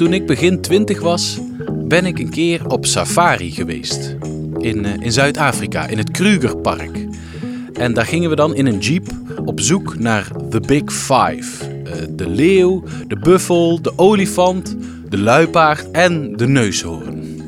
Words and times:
Toen 0.00 0.12
ik 0.12 0.26
begin 0.26 0.60
twintig 0.60 1.00
was, 1.00 1.38
ben 1.72 2.06
ik 2.06 2.18
een 2.18 2.30
keer 2.30 2.66
op 2.66 2.86
safari 2.86 3.50
geweest. 3.50 4.16
In, 4.58 4.84
eh, 4.84 4.92
in 5.00 5.12
Zuid-Afrika, 5.12 5.86
in 5.86 5.98
het 5.98 6.10
Krugerpark. 6.10 7.06
En 7.72 7.94
daar 7.94 8.06
gingen 8.06 8.30
we 8.30 8.36
dan 8.36 8.54
in 8.54 8.66
een 8.66 8.78
jeep 8.78 9.08
op 9.44 9.60
zoek 9.60 9.98
naar 9.98 10.30
The 10.50 10.60
Big 10.60 10.92
Five. 10.92 11.64
Eh, 11.84 11.92
de 12.10 12.28
leeuw, 12.28 12.82
de 13.08 13.16
buffel, 13.16 13.82
de 13.82 13.92
olifant, 13.96 14.76
de 15.08 15.18
luipaard 15.18 15.90
en 15.90 16.36
de 16.36 16.48
neushoorn. 16.48 17.38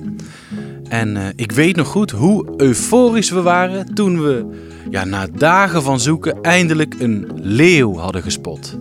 En 0.88 1.16
eh, 1.16 1.26
ik 1.36 1.52
weet 1.52 1.76
nog 1.76 1.88
goed 1.88 2.10
hoe 2.10 2.54
euforisch 2.56 3.30
we 3.30 3.42
waren 3.42 3.94
toen 3.94 4.22
we 4.22 4.46
ja, 4.90 5.04
na 5.04 5.26
dagen 5.34 5.82
van 5.82 6.00
zoeken 6.00 6.42
eindelijk 6.42 6.94
een 6.98 7.30
leeuw 7.34 7.96
hadden 7.96 8.22
gespot. 8.22 8.78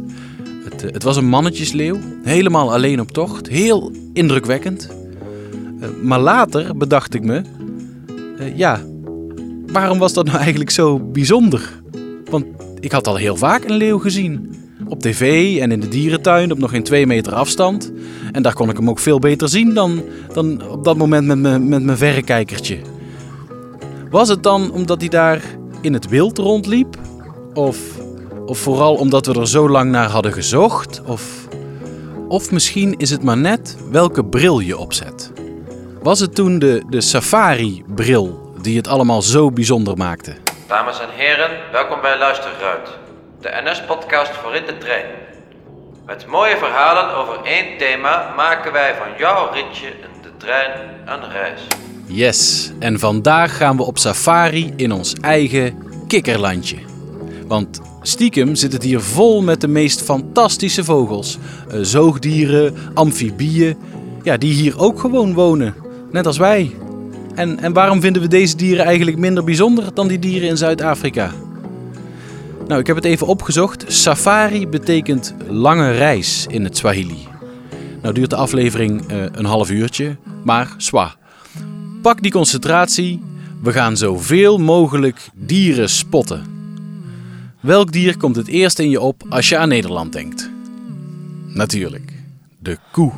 Het, 0.82 1.04
was 1.04 1.18
een 1.18 1.28
mannetjesleeuw, 1.28 1.98
helemaal 2.24 2.74
alleen 2.74 3.00
op 3.00 3.12
tocht, 3.12 3.48
heel 3.48 3.92
indrukwekkend. 4.14 4.90
Eh, 5.80 5.90
maar 6.02 6.20
later 6.20 6.78
bedacht 6.78 7.14
ik 7.14 7.24
me, 7.24 7.42
eh, 8.38 8.58
ja, 8.58 8.82
waarom 9.72 10.00
was 10.00 10.14
dat 10.14 10.26
nou 10.26 10.38
eigenlijk 10.38 10.70
zo 10.70 11.00
bijzonder? 11.00 11.82
Want 12.30 12.46
ik 12.80 12.92
had 12.92 13.08
al 13.08 13.16
heel 13.16 13.36
vaak 13.36 13.64
een 13.64 13.76
leeuw 13.76 13.98
gezien. 13.98 14.56
Op 14.88 15.02
tv 15.02 15.58
en 15.60 15.72
in 15.72 15.80
de 15.80 15.88
dierentuin 15.88 16.52
op 16.52 16.58
nog 16.58 16.70
geen 16.70 16.84
twee 16.84 17.08
meter 17.08 17.34
afstand. 17.34 17.92
En 18.32 18.42
daar 18.42 18.54
kon 18.54 18.70
ik 18.70 18.78
hem 18.78 18.90
ook 18.90 19.00
veel 19.00 19.20
beter 19.20 19.50
zien 19.50 19.74
dan, 19.74 20.04
dan 20.34 20.70
op 20.70 20.84
dat 20.84 20.98
moment 20.98 21.28
met, 21.28 21.38
me, 21.38 21.60
met 21.60 21.84
mijn 21.84 21.98
verrekijkertje. 21.98 22.78
Was 24.10 24.30
het 24.30 24.44
dan 24.44 24.72
omdat 24.72 25.00
hij 25.00 25.10
daar 25.10 25.44
in 25.82 25.94
het 25.94 26.08
wild 26.08 26.38
rondliep? 26.38 26.98
Of, 27.54 28.01
of 28.52 28.60
vooral 28.60 28.96
omdat 28.96 29.26
we 29.26 29.40
er 29.40 29.48
zo 29.48 29.70
lang 29.70 29.92
naar 29.92 30.10
hadden 30.10 30.34
gezocht? 30.34 31.02
Of, 31.06 31.24
of 32.28 32.52
misschien 32.52 32.98
is 32.98 33.10
het 33.10 33.24
maar 33.24 33.38
net 33.38 33.78
welke 33.92 34.26
bril 34.26 34.60
je 34.60 34.78
opzet. 34.78 35.32
Was 36.02 36.20
het 36.20 36.36
toen 36.36 36.60
de, 36.60 36.84
de 36.90 37.02
safari-bril 37.02 38.54
die 38.62 38.78
het 38.78 38.88
allemaal 38.88 39.22
zo 39.22 39.52
bijzonder 39.52 39.98
maakte? 39.98 40.36
Dames 40.68 41.00
en 41.00 41.08
heren, 41.16 41.50
welkom 41.72 42.02
bij 42.02 42.18
Luisterruit, 42.18 42.90
de 43.42 43.62
NS-podcast 43.64 44.32
voor 44.32 44.56
in 44.56 44.66
de 44.66 44.78
trein. 44.78 45.06
Met 46.06 46.28
mooie 46.28 46.58
verhalen 46.58 47.16
over 47.16 47.40
één 47.44 47.78
thema 47.78 48.34
maken 48.36 48.72
wij 48.72 48.96
van 48.96 49.08
jouw 49.18 49.52
ritje 49.54 49.88
in 49.88 50.22
de 50.22 50.38
trein 50.38 50.72
een 51.06 51.32
reis. 51.32 51.62
Yes, 52.06 52.72
en 52.80 53.00
vandaag 53.00 53.58
gaan 53.58 53.78
we 53.78 53.84
op 53.84 53.98
safari 53.98 54.74
in 54.76 54.92
ons 54.92 55.14
eigen 55.14 55.84
kikkerlandje. 56.08 56.78
Want 57.48 57.82
stiekem 58.02 58.56
zit 58.56 58.74
het 58.74 58.84
hier 58.84 59.02
vol 59.02 59.42
met 59.42 59.62
de 59.62 59.68
meest 59.68 60.02
fantastische 60.02 60.84
vogels. 60.84 61.38
Eh, 61.70 61.80
zoogdieren, 61.82 62.74
amfibieën, 62.94 63.78
ja, 64.24 64.38
die 64.38 64.54
hier 64.54 64.80
ook 64.80 65.00
gewoon 65.00 65.34
wonen. 65.34 65.76
Net 66.12 66.26
als 66.26 66.38
wij. 66.38 66.76
En, 67.36 67.60
en 67.60 67.74
waarom 67.74 68.02
vinden 68.02 68.22
we 68.22 68.28
deze 68.28 68.56
dieren 68.56 68.86
eigenlijk 68.86 69.18
minder 69.18 69.44
bijzonder 69.44 69.94
dan 69.94 70.08
die 70.08 70.20
dieren 70.20 70.50
in 70.50 70.58
Zuid-Afrika? 70.58 71.32
Nou, 72.68 72.80
ik 72.80 72.88
heb 72.88 72.96
het 72.96 73.06
even 73.06 73.28
opgezocht. 73.28 73.84
Safari 73.88 74.68
betekent 74.68 75.36
lange 75.48 75.92
reis 75.92 76.46
in 76.50 76.64
het 76.64 76.78
Swahili. 76.78 77.28
Nou 78.02 78.14
duurt 78.14 78.30
de 78.30 78.36
aflevering 78.36 79.08
eh, 79.08 79.18
een 79.32 79.46
half 79.46 79.72
uurtje, 79.72 80.16
maar 80.44 80.74
zwa. 80.78 81.16
Pak 82.02 82.22
die 82.22 82.32
concentratie. 82.32 83.24
We 83.64 83.72
gaan 83.72 83.98
zoveel 83.98 84.58
mogelijk 84.58 85.30
dieren 85.36 85.90
spotten. 85.90 86.61
Welk 87.62 87.92
dier 87.92 88.18
komt 88.18 88.36
het 88.36 88.48
eerst 88.48 88.80
in 88.80 88.90
je 88.90 89.02
op 89.02 89.24
als 89.30 89.50
je 89.50 89.58
aan 89.58 89.68
Nederland 89.68 90.14
denkt? 90.14 90.50
Natuurlijk, 91.48 92.12
de 92.60 92.78
koe. 92.92 93.12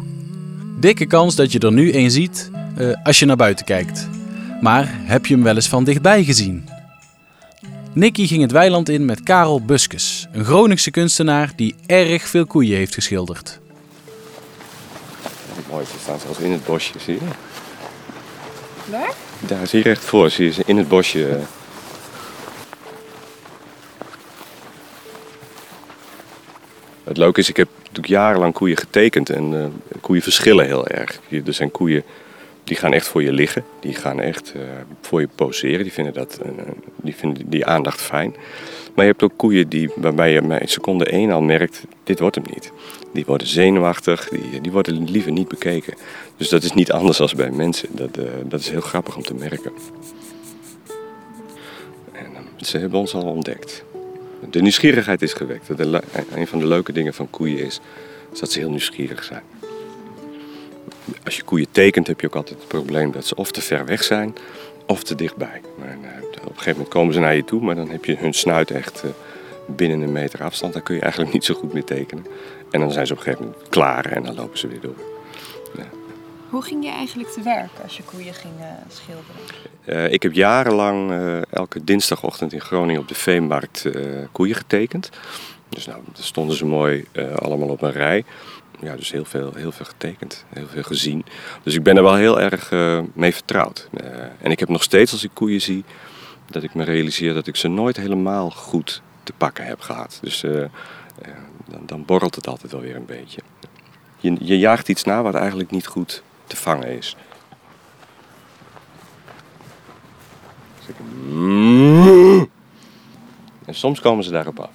Dikke 0.79 1.05
kans 1.05 1.35
dat 1.35 1.51
je 1.51 1.59
er 1.59 1.71
nu 1.71 1.93
een 1.93 2.11
ziet 2.11 2.51
eh, 2.75 2.93
als 3.03 3.19
je 3.19 3.25
naar 3.25 3.35
buiten 3.35 3.65
kijkt. 3.65 4.07
Maar 4.61 4.89
heb 4.91 5.25
je 5.25 5.33
hem 5.33 5.43
wel 5.43 5.55
eens 5.55 5.67
van 5.67 5.83
dichtbij 5.83 6.23
gezien? 6.23 6.69
Nicky 7.93 8.27
ging 8.27 8.41
het 8.41 8.51
weiland 8.51 8.89
in 8.89 9.05
met 9.05 9.23
Karel 9.23 9.61
Buskes, 9.61 10.27
een 10.31 10.45
Groningse 10.45 10.91
kunstenaar 10.91 11.51
die 11.55 11.75
erg 11.85 12.27
veel 12.27 12.45
koeien 12.45 12.77
heeft 12.77 12.93
geschilderd. 12.93 13.59
Mooi, 15.69 15.85
ze 15.85 15.93
staan 16.01 16.19
zelfs 16.19 16.39
in 16.39 16.51
het 16.51 16.65
bosje, 16.65 16.93
zie 16.99 17.13
je? 17.13 17.19
Waar? 18.85 19.13
Daar 19.39 19.67
zie 19.67 19.77
je 19.79 19.85
recht 19.85 20.03
voor, 20.03 20.29
zie 20.29 20.45
je 20.45 20.51
ze 20.51 20.63
in 20.65 20.77
het 20.77 20.87
bosje. 20.87 21.39
Het 27.03 27.17
leuke 27.17 27.39
is, 27.39 27.49
ik 27.49 27.57
heb 27.57 27.67
natuurlijk 27.77 28.07
jarenlang 28.07 28.53
koeien 28.53 28.77
getekend 28.77 29.29
en 29.29 29.53
eh, 29.53 29.99
koeien 30.01 30.23
verschillen 30.23 30.65
heel 30.65 30.87
erg. 30.87 31.19
Er 31.45 31.53
zijn 31.53 31.71
koeien 31.71 32.03
die 32.63 32.77
gaan 32.77 32.93
echt 32.93 33.07
voor 33.07 33.23
je 33.23 33.31
liggen, 33.31 33.63
die 33.79 33.93
gaan 33.93 34.19
echt 34.19 34.53
eh, 34.55 34.61
voor 35.01 35.19
je 35.21 35.27
poseren, 35.35 35.83
die 35.83 35.93
vinden, 35.93 36.13
dat, 36.13 36.39
eh, 36.43 36.49
die 36.95 37.15
vinden 37.15 37.49
die 37.49 37.65
aandacht 37.65 38.01
fijn. 38.01 38.35
Maar 38.95 39.05
je 39.05 39.11
hebt 39.11 39.23
ook 39.23 39.37
koeien 39.37 39.69
die, 39.69 39.89
waarbij 39.95 40.33
je 40.33 40.41
bij 40.41 40.65
seconde 40.65 41.05
één 41.05 41.31
al 41.31 41.41
merkt, 41.41 41.83
dit 42.03 42.19
wordt 42.19 42.35
hem 42.35 42.45
niet. 42.53 42.71
Die 43.13 43.25
worden 43.25 43.47
zenuwachtig, 43.47 44.29
die, 44.29 44.61
die 44.61 44.71
worden 44.71 45.11
liever 45.11 45.31
niet 45.31 45.47
bekeken. 45.47 45.93
Dus 46.37 46.49
dat 46.49 46.63
is 46.63 46.73
niet 46.73 46.91
anders 46.91 47.17
dan 47.17 47.29
bij 47.35 47.51
mensen. 47.51 47.89
Dat, 47.91 48.19
dat 48.45 48.59
is 48.59 48.69
heel 48.69 48.81
grappig 48.81 49.15
om 49.15 49.23
te 49.23 49.33
merken. 49.33 49.71
En 52.11 52.65
ze 52.65 52.77
hebben 52.77 52.99
ons 52.99 53.13
al 53.13 53.23
ontdekt. 53.23 53.83
De 54.49 54.61
nieuwsgierigheid 54.61 55.21
is 55.21 55.33
gewekt. 55.33 55.69
Le- 55.77 56.01
een 56.35 56.47
van 56.47 56.59
de 56.59 56.67
leuke 56.67 56.91
dingen 56.91 57.13
van 57.13 57.29
koeien 57.29 57.65
is, 57.65 57.79
is 58.33 58.39
dat 58.39 58.51
ze 58.51 58.59
heel 58.59 58.69
nieuwsgierig 58.69 59.23
zijn. 59.23 59.43
Als 61.23 61.35
je 61.35 61.43
koeien 61.43 61.67
tekent 61.71 62.07
heb 62.07 62.19
je 62.19 62.27
ook 62.27 62.35
altijd 62.35 62.59
het 62.59 62.67
probleem 62.67 63.11
dat 63.11 63.25
ze 63.25 63.35
of 63.35 63.51
te 63.51 63.61
ver 63.61 63.85
weg 63.85 64.03
zijn 64.03 64.35
of 64.87 65.03
te 65.03 65.15
dichtbij. 65.15 65.61
Maar, 65.77 65.87
eh, 65.87 66.23
op 66.23 66.33
een 66.33 66.47
gegeven 66.49 66.71
moment 66.71 66.89
komen 66.89 67.13
ze 67.13 67.19
naar 67.19 67.35
je 67.35 67.43
toe, 67.45 67.61
maar 67.61 67.75
dan 67.75 67.89
heb 67.89 68.05
je 68.05 68.15
hun 68.15 68.33
snuit 68.33 68.71
echt 68.71 69.03
eh, 69.03 69.09
binnen 69.67 70.01
een 70.01 70.11
meter 70.11 70.43
afstand. 70.43 70.73
Dan 70.73 70.83
kun 70.83 70.95
je 70.95 71.01
eigenlijk 71.01 71.33
niet 71.33 71.45
zo 71.45 71.53
goed 71.53 71.73
meer 71.73 71.83
tekenen. 71.83 72.25
En 72.71 72.79
dan 72.79 72.91
zijn 72.91 73.07
ze 73.07 73.13
op 73.13 73.17
een 73.17 73.23
gegeven 73.23 73.45
moment 73.45 73.69
klaar 73.69 74.05
en 74.05 74.23
dan 74.23 74.35
lopen 74.35 74.57
ze 74.57 74.67
weer 74.67 74.81
door. 74.81 74.95
Hoe 76.53 76.63
ging 76.63 76.83
je 76.83 76.91
eigenlijk 76.91 77.29
te 77.29 77.41
werk 77.41 77.69
als 77.83 77.97
je 77.97 78.03
koeien 78.03 78.33
ging 78.33 78.53
eh, 78.59 78.67
schilderen? 78.87 79.35
Eh, 79.85 80.13
ik 80.13 80.23
heb 80.23 80.33
jarenlang 80.33 81.11
eh, 81.11 81.41
elke 81.51 81.83
dinsdagochtend 81.83 82.53
in 82.53 82.61
Groningen 82.61 83.01
op 83.01 83.07
de 83.07 83.15
Veemarkt 83.15 83.85
koeien 84.31 84.55
getekend. 84.55 85.09
Dus 85.69 85.85
nou, 85.85 86.01
daar 86.13 86.23
stonden 86.23 86.55
ze 86.55 86.65
mooi 86.65 87.07
allemaal 87.35 87.67
op 87.67 87.81
een 87.81 87.91
rij. 87.91 88.23
Ja, 88.79 88.95
dus 88.95 89.11
heel 89.11 89.25
veel, 89.25 89.53
heel 89.55 89.71
veel 89.71 89.85
getekend, 89.85 90.45
heel 90.49 90.67
veel 90.67 90.83
gezien. 90.83 91.25
Dus 91.63 91.75
ik 91.75 91.83
ben 91.83 91.97
er 91.97 92.03
wel 92.03 92.15
heel 92.15 92.41
erg 92.41 92.71
mee 93.13 93.33
vertrouwd. 93.33 93.89
En 94.41 94.51
ik 94.51 94.59
heb 94.59 94.69
nog 94.69 94.83
steeds 94.83 95.11
als 95.11 95.23
ik 95.23 95.31
koeien 95.33 95.61
zie, 95.61 95.83
dat 96.49 96.63
ik 96.63 96.73
me 96.73 96.83
realiseer 96.83 97.33
dat 97.33 97.47
ik 97.47 97.55
ze 97.55 97.67
nooit 97.67 97.97
helemaal 97.97 98.49
goed 98.49 99.01
te 99.23 99.33
pakken 99.37 99.65
heb 99.65 99.81
gehad. 99.81 100.19
Dus 100.21 100.41
dan, 101.67 101.85
dan 101.85 102.05
borrelt 102.05 102.35
het 102.35 102.47
altijd 102.47 102.71
wel 102.71 102.81
weer 102.81 102.95
een 102.95 103.05
beetje. 103.05 103.41
Je, 104.19 104.35
je 104.39 104.57
jaagt 104.57 104.89
iets 104.89 105.03
na 105.03 105.21
wat 105.21 105.35
eigenlijk 105.35 105.71
niet 105.71 105.87
goed 105.87 106.23
vangen 106.57 106.97
is. 106.97 107.15
Ik- 110.87 110.95
En 113.65 113.75
soms 113.75 113.99
komen 113.99 114.23
ze 114.23 114.31
daarop 114.31 114.59
af. 114.59 114.69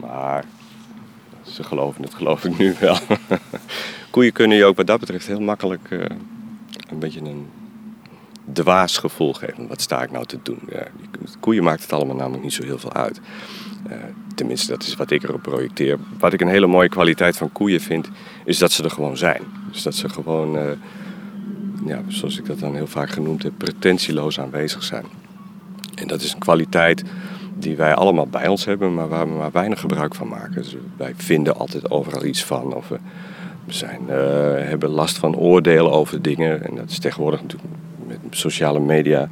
Maar 0.00 0.44
ze 1.42 1.62
geloven 1.64 2.02
het, 2.02 2.14
geloof 2.14 2.44
ik 2.44 2.58
nu 2.58 2.74
wel. 2.80 2.98
Koeien 4.10 4.32
kunnen 4.32 4.56
je 4.56 4.64
ook 4.64 4.76
wat 4.76 4.86
dat 4.86 5.00
betreft 5.00 5.26
heel 5.26 5.40
makkelijk 5.40 5.90
eh, 5.90 5.98
een 6.88 6.98
beetje 6.98 7.20
een 7.20 7.48
dwaas 8.52 8.98
gevoel 8.98 9.32
geven. 9.32 9.66
Wat 9.66 9.80
sta 9.80 10.02
ik 10.02 10.10
nou 10.10 10.26
te 10.26 10.38
doen? 10.42 10.58
Ja, 10.68 10.86
koeien 11.40 11.62
maakt 11.62 11.82
het 11.82 11.92
allemaal 11.92 12.16
namelijk 12.16 12.42
niet 12.42 12.52
zo 12.52 12.64
heel 12.64 12.78
veel 12.78 12.92
uit. 12.92 13.20
Eh, 13.88 13.96
tenminste, 14.34 14.70
dat 14.70 14.82
is 14.82 14.96
wat 14.96 15.10
ik 15.10 15.22
erop 15.22 15.42
projecteer. 15.42 15.98
Wat 16.18 16.32
ik 16.32 16.40
een 16.40 16.48
hele 16.48 16.66
mooie 16.66 16.88
kwaliteit 16.88 17.36
van 17.36 17.52
koeien 17.52 17.80
vind, 17.80 18.08
is 18.44 18.58
dat 18.58 18.72
ze 18.72 18.84
er 18.84 18.90
gewoon 18.90 19.16
zijn. 19.16 19.42
Dus 19.72 19.82
dat 19.82 19.94
ze 19.94 20.08
gewoon, 20.08 20.56
eh, 20.56 20.64
ja, 21.86 22.02
zoals 22.08 22.38
ik 22.38 22.46
dat 22.46 22.58
dan 22.58 22.74
heel 22.74 22.86
vaak 22.86 23.10
genoemd 23.10 23.42
heb, 23.42 23.52
pretentieloos 23.56 24.40
aanwezig 24.40 24.82
zijn. 24.82 25.04
En 25.94 26.06
dat 26.06 26.20
is 26.20 26.32
een 26.32 26.38
kwaliteit 26.38 27.04
die 27.58 27.76
wij 27.76 27.94
allemaal 27.94 28.26
bij 28.26 28.48
ons 28.48 28.64
hebben, 28.64 28.94
maar 28.94 29.08
waar 29.08 29.28
we 29.28 29.34
maar 29.34 29.52
weinig 29.52 29.80
gebruik 29.80 30.14
van 30.14 30.28
maken. 30.28 30.62
Dus 30.62 30.76
wij 30.96 31.12
vinden 31.16 31.56
altijd 31.56 31.90
overal 31.90 32.24
iets 32.24 32.44
van. 32.44 32.74
Of 32.74 32.88
we, 32.88 32.98
zijn, 33.66 34.00
eh, 34.08 34.16
hebben 34.68 34.88
last 34.88 35.18
van 35.18 35.36
oordelen 35.36 35.92
over 35.92 36.22
dingen. 36.22 36.64
En 36.64 36.74
dat 36.74 36.90
is 36.90 36.98
tegenwoordig 36.98 37.42
natuurlijk 37.42 37.72
sociale 38.34 38.80
media 38.80 39.28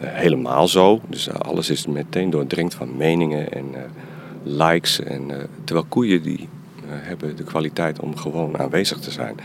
eh, 0.00 0.08
helemaal 0.12 0.68
zo. 0.68 1.00
Dus 1.08 1.28
eh, 1.28 1.34
alles 1.34 1.70
is 1.70 1.86
meteen 1.86 2.30
doordringd 2.30 2.74
van 2.74 2.96
meningen 2.96 3.52
en 3.52 3.74
eh, 3.74 3.82
likes. 4.42 5.00
En, 5.00 5.48
terwijl 5.64 5.86
koeien 5.88 6.22
die 6.22 6.48
hebben 6.86 7.36
de 7.36 7.44
kwaliteit 7.44 8.00
om 8.00 8.16
gewoon 8.16 8.58
aanwezig 8.58 8.98
te 8.98 9.10
zijn. 9.10 9.36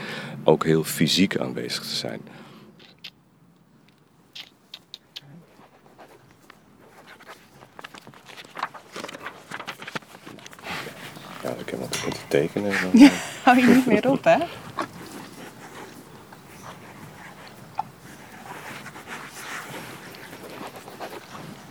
Ook 0.44 0.66
heel 0.66 0.84
fysiek 0.84 1.38
aanwezig 1.38 1.84
te 1.84 1.96
zijn. 1.96 2.20
Ja, 11.44 11.50
ik 11.60 11.70
heb 11.70 11.80
wat 11.80 11.92
te 11.92 12.20
tekenen. 12.28 12.72
Hou 13.44 13.58
je 13.58 13.66
niet 13.66 13.86
meer 13.86 14.10
op, 14.10 14.24
hè? 14.24 14.38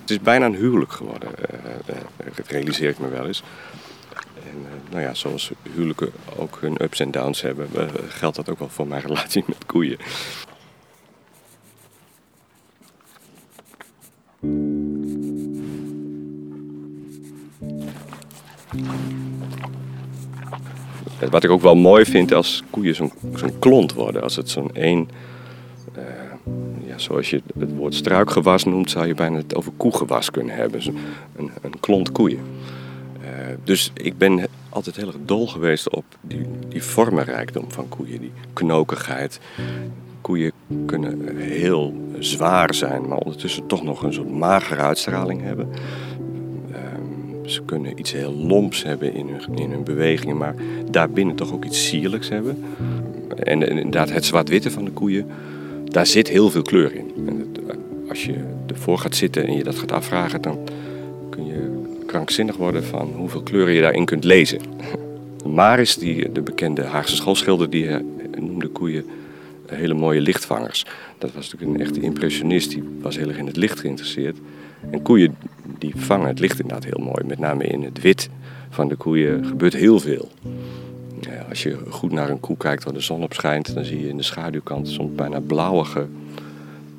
Het 0.06 0.14
is 0.16 0.22
bijna 0.22 0.46
een 0.46 0.54
huwelijk 0.54 0.92
geworden, 0.92 1.30
dat 2.36 2.46
realiseer 2.46 2.88
ik 2.88 2.98
me 2.98 3.08
wel 3.08 3.26
eens. 3.26 3.42
En 4.44 4.66
nou 4.90 5.02
ja, 5.02 5.14
zoals 5.14 5.50
huwelijken 5.74 6.12
ook 6.36 6.58
hun 6.60 6.82
ups 6.82 7.00
en 7.00 7.10
downs 7.10 7.42
hebben, 7.42 7.68
geldt 8.08 8.36
dat 8.36 8.50
ook 8.50 8.58
wel 8.58 8.68
voor 8.68 8.86
mijn 8.86 9.02
relatie 9.02 9.44
met 9.46 9.66
koeien. 9.66 9.98
Wat 21.30 21.44
ik 21.44 21.50
ook 21.50 21.62
wel 21.62 21.74
mooi 21.74 22.04
vind 22.04 22.32
als 22.32 22.62
koeien 22.70 22.94
zo'n 22.94 23.58
klont 23.58 23.92
worden. 23.92 24.22
Als 24.22 24.36
het 24.36 24.50
zo'n 24.50 24.74
één, 24.74 25.08
ja, 25.08 25.14
zoals 27.06 27.30
je 27.30 27.42
het 27.58 27.76
woord 27.76 27.94
struikgewas 27.94 28.64
noemt, 28.64 28.90
zou 28.90 29.06
je 29.06 29.14
bijna 29.14 29.36
het 29.36 29.54
over 29.54 29.72
koegewas 29.76 30.30
kunnen 30.30 30.56
hebben. 30.56 30.80
Een, 31.36 31.50
een 31.62 31.80
klont 31.80 32.12
koeien. 32.12 32.40
Uh, 33.20 33.28
dus 33.64 33.90
ik 33.94 34.18
ben 34.18 34.46
altijd 34.68 34.96
heel 34.96 35.06
erg 35.06 35.16
dol 35.24 35.46
geweest 35.46 35.90
op 35.90 36.04
die, 36.20 36.46
die 36.68 36.82
vormenrijkdom 36.82 37.64
van 37.68 37.88
koeien. 37.88 38.20
Die 38.20 38.32
knokigheid. 38.52 39.40
Koeien 40.20 40.52
kunnen 40.86 41.36
heel 41.36 41.94
zwaar 42.18 42.74
zijn, 42.74 43.08
maar 43.08 43.18
ondertussen 43.18 43.66
toch 43.66 43.82
nog 43.82 44.02
een 44.02 44.12
soort 44.12 44.30
magere 44.30 44.80
uitstraling 44.80 45.42
hebben. 45.42 45.68
Ze 47.46 47.62
kunnen 47.62 47.98
iets 47.98 48.12
heel 48.12 48.32
lomps 48.32 48.82
hebben 48.82 49.14
in 49.14 49.28
hun, 49.28 49.58
in 49.58 49.70
hun 49.70 49.84
bewegingen, 49.84 50.36
maar 50.36 50.54
daarbinnen 50.90 51.34
toch 51.34 51.52
ook 51.52 51.64
iets 51.64 51.86
sierlijks 51.86 52.28
hebben. 52.28 52.64
En, 53.36 53.62
inderdaad, 53.68 54.10
het 54.10 54.24
zwart-witte 54.24 54.70
van 54.70 54.84
de 54.84 54.90
koeien, 54.90 55.26
daar 55.90 56.06
zit 56.06 56.28
heel 56.28 56.50
veel 56.50 56.62
kleur 56.62 56.94
in. 56.94 57.12
En 57.26 57.38
het, 57.38 57.76
als 58.08 58.24
je 58.24 58.34
ervoor 58.66 58.98
gaat 58.98 59.16
zitten 59.16 59.46
en 59.46 59.56
je 59.56 59.64
dat 59.64 59.78
gaat 59.78 59.92
afvragen, 59.92 60.42
dan 60.42 60.58
kun 61.30 61.46
je 61.46 61.82
krankzinnig 62.06 62.56
worden 62.56 62.84
van 62.84 63.12
hoeveel 63.16 63.42
kleuren 63.42 63.74
je 63.74 63.80
daarin 63.80 64.04
kunt 64.04 64.24
lezen. 64.24 64.60
Maris, 65.54 65.96
die, 65.96 66.32
de 66.32 66.40
bekende 66.40 66.82
Haagse 66.82 67.16
schoolschilder, 67.16 67.70
die 67.70 67.88
eh, 67.88 68.00
noemde 68.38 68.68
koeien 68.68 69.04
hele 69.66 69.94
mooie 69.94 70.20
lichtvangers. 70.20 70.84
Dat 71.18 71.32
was 71.32 71.50
natuurlijk 71.50 71.80
een 71.80 71.86
echte 71.86 72.00
impressionist, 72.00 72.70
die 72.70 72.82
was 73.00 73.16
heel 73.16 73.28
erg 73.28 73.38
in 73.38 73.46
het 73.46 73.56
licht 73.56 73.80
geïnteresseerd. 73.80 74.36
En 74.90 75.02
koeien 75.02 75.36
die 75.78 75.92
vangen 75.96 76.28
het 76.28 76.38
licht 76.38 76.60
inderdaad 76.60 76.84
heel 76.84 77.04
mooi. 77.04 77.24
Met 77.24 77.38
name 77.38 77.64
in 77.64 77.82
het 77.82 78.00
wit 78.00 78.28
van 78.70 78.88
de 78.88 78.96
koeien 78.96 79.44
gebeurt 79.46 79.74
heel 79.74 80.00
veel. 80.00 80.28
Als 81.56 81.64
je 81.64 81.78
goed 81.88 82.12
naar 82.12 82.30
een 82.30 82.40
koe 82.40 82.56
kijkt 82.56 82.84
waar 82.84 82.92
de 82.92 83.00
zon 83.00 83.22
op 83.22 83.32
schijnt, 83.32 83.74
dan 83.74 83.84
zie 83.84 84.00
je 84.00 84.08
in 84.08 84.16
de 84.16 84.22
schaduwkant 84.22 84.88
soms 84.88 85.14
bijna 85.14 85.40
blauwige 85.40 86.06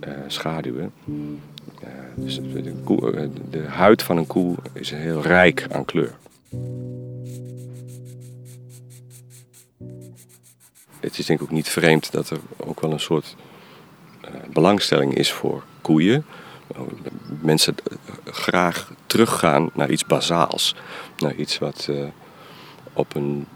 uh, 0.07 0.13
schaduwen. 0.27 0.93
Uh, 1.05 1.89
dus 2.15 2.35
de, 2.35 2.73
uh, 2.89 3.29
de, 3.49 3.61
huid 3.61 4.03
van 4.03 4.17
een 4.17 4.27
koe 4.27 4.55
is 4.73 4.91
heel 4.91 5.21
rijk 5.21 5.67
aan 5.71 5.85
kleur. 5.85 6.15
Het 10.99 11.17
is 11.17 11.25
denk 11.25 11.39
ik 11.39 11.45
ook 11.45 11.51
niet 11.51 11.69
vreemd 11.69 12.11
dat 12.11 12.29
er 12.29 12.39
ook 12.57 12.79
wel 12.79 12.91
een 12.91 12.99
soort 12.99 13.35
belangstelling 14.53 15.15
is 15.15 15.31
voor 15.31 15.63
koeien 15.81 16.25
mensen 17.41 17.75
graag 18.25 18.91
teruggaan 19.05 19.69
naar 19.73 19.89
iets 19.89 20.05
bazaals. 20.05 20.75
Naar 21.17 21.35
iets 21.35 21.57
wat 21.57 21.89
op 22.93 23.15
een 23.15 23.47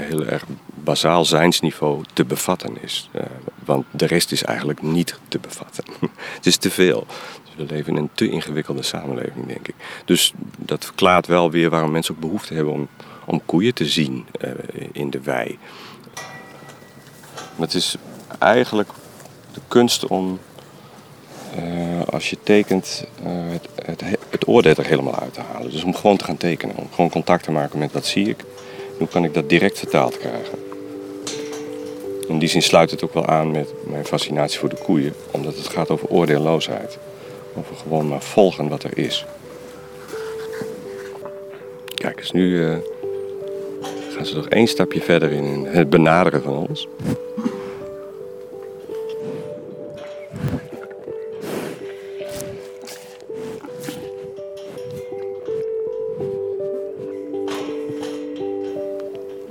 heel 0.00 0.24
erg 0.24 0.44
bazaal 0.66 1.24
zijnsniveau 1.24 2.02
te 2.12 2.24
bevatten 2.24 2.82
is. 2.82 3.10
Uh, 3.16 3.22
want 3.64 3.86
de 3.90 4.06
rest 4.06 4.32
is 4.32 4.42
eigenlijk 4.42 4.82
niet 4.82 5.18
te 5.28 5.38
bevatten. 5.38 5.84
het 6.36 6.46
is 6.46 6.56
te 6.56 6.70
veel. 6.70 7.06
Dus 7.44 7.54
we 7.56 7.74
leven 7.74 7.96
in 7.96 8.02
een 8.02 8.10
te 8.14 8.28
ingewikkelde 8.30 8.82
samenleving, 8.82 9.46
denk 9.46 9.68
ik. 9.68 9.74
Dus 10.04 10.32
dat 10.58 10.84
verklaart 10.84 11.26
wel 11.26 11.50
weer 11.50 11.70
waarom 11.70 11.90
mensen 11.90 12.14
ook 12.14 12.20
behoefte 12.20 12.54
hebben 12.54 12.72
om, 12.72 12.88
om 13.24 13.42
koeien 13.44 13.74
te 13.74 13.86
zien 13.86 14.26
uh, 14.40 14.50
in 14.92 15.10
de 15.10 15.20
wei. 15.20 15.58
Het 17.56 17.74
is 17.74 17.96
eigenlijk 18.38 18.90
de 19.52 19.60
kunst 19.68 20.06
om 20.06 20.38
uh, 21.58 22.02
als 22.10 22.30
je 22.30 22.38
tekent, 22.42 23.04
het, 23.22 23.68
het, 23.84 24.02
het, 24.30 24.48
oordeel 24.48 24.74
er 24.74 24.86
helemaal 24.86 25.18
uit 25.18 25.34
te 25.34 25.40
halen. 25.52 25.70
Dus 25.70 25.82
om 25.82 25.94
gewoon 25.94 26.16
te 26.16 26.24
gaan 26.24 26.36
tekenen, 26.36 26.76
om 26.76 26.86
gewoon 26.90 27.10
contact 27.10 27.44
te 27.44 27.50
maken 27.50 27.78
met 27.78 27.92
wat 27.92 28.06
zie 28.06 28.28
ik. 28.28 28.44
Hoe 28.98 29.08
kan 29.08 29.24
ik 29.24 29.34
dat 29.34 29.48
direct 29.48 29.78
vertaald 29.78 30.18
krijgen? 30.18 30.58
In 32.28 32.38
die 32.38 32.48
zin 32.48 32.62
sluit 32.62 32.90
het 32.90 33.04
ook 33.04 33.14
wel 33.14 33.26
aan 33.26 33.50
met 33.50 33.72
mijn 33.84 34.04
fascinatie 34.04 34.58
voor 34.58 34.68
de 34.68 34.82
koeien, 34.82 35.14
omdat 35.30 35.56
het 35.56 35.68
gaat 35.68 35.90
over 35.90 36.08
oordeelloosheid. 36.08 36.98
Over 37.54 37.76
gewoon 37.76 38.08
maar 38.08 38.22
volgen 38.22 38.68
wat 38.68 38.82
er 38.82 38.98
is. 38.98 39.26
Kijk 41.94 42.18
eens, 42.18 42.32
nu 42.32 42.50
uh, 42.50 42.76
gaan 44.16 44.26
ze 44.26 44.34
nog 44.34 44.48
één 44.48 44.66
stapje 44.66 45.00
verder 45.00 45.32
in 45.32 45.66
het 45.66 45.90
benaderen 45.90 46.42
van 46.42 46.56
ons. 46.68 46.88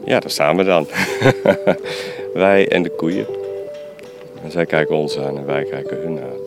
Ja, 0.08 0.20
daar 0.20 0.30
staan 0.30 0.58
we 0.58 0.64
dan. 0.64 0.88
wij 2.34 2.68
en 2.68 2.84
de 2.84 2.90
koeien. 2.90 3.28
En 4.44 4.52
zij 4.52 4.66
kijken 4.66 4.96
ons 4.96 5.18
aan 5.18 5.38
en 5.38 5.46
wij 5.46 5.64
kijken 5.64 5.98
hun 5.98 6.20
aan. 6.20 6.38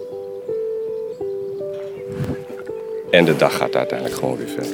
En 3.11 3.25
de 3.25 3.37
dag 3.37 3.57
gaat 3.57 3.77
uiteindelijk 3.77 4.19
gewoon 4.19 4.37
weer 4.37 4.49
verder. 4.49 4.73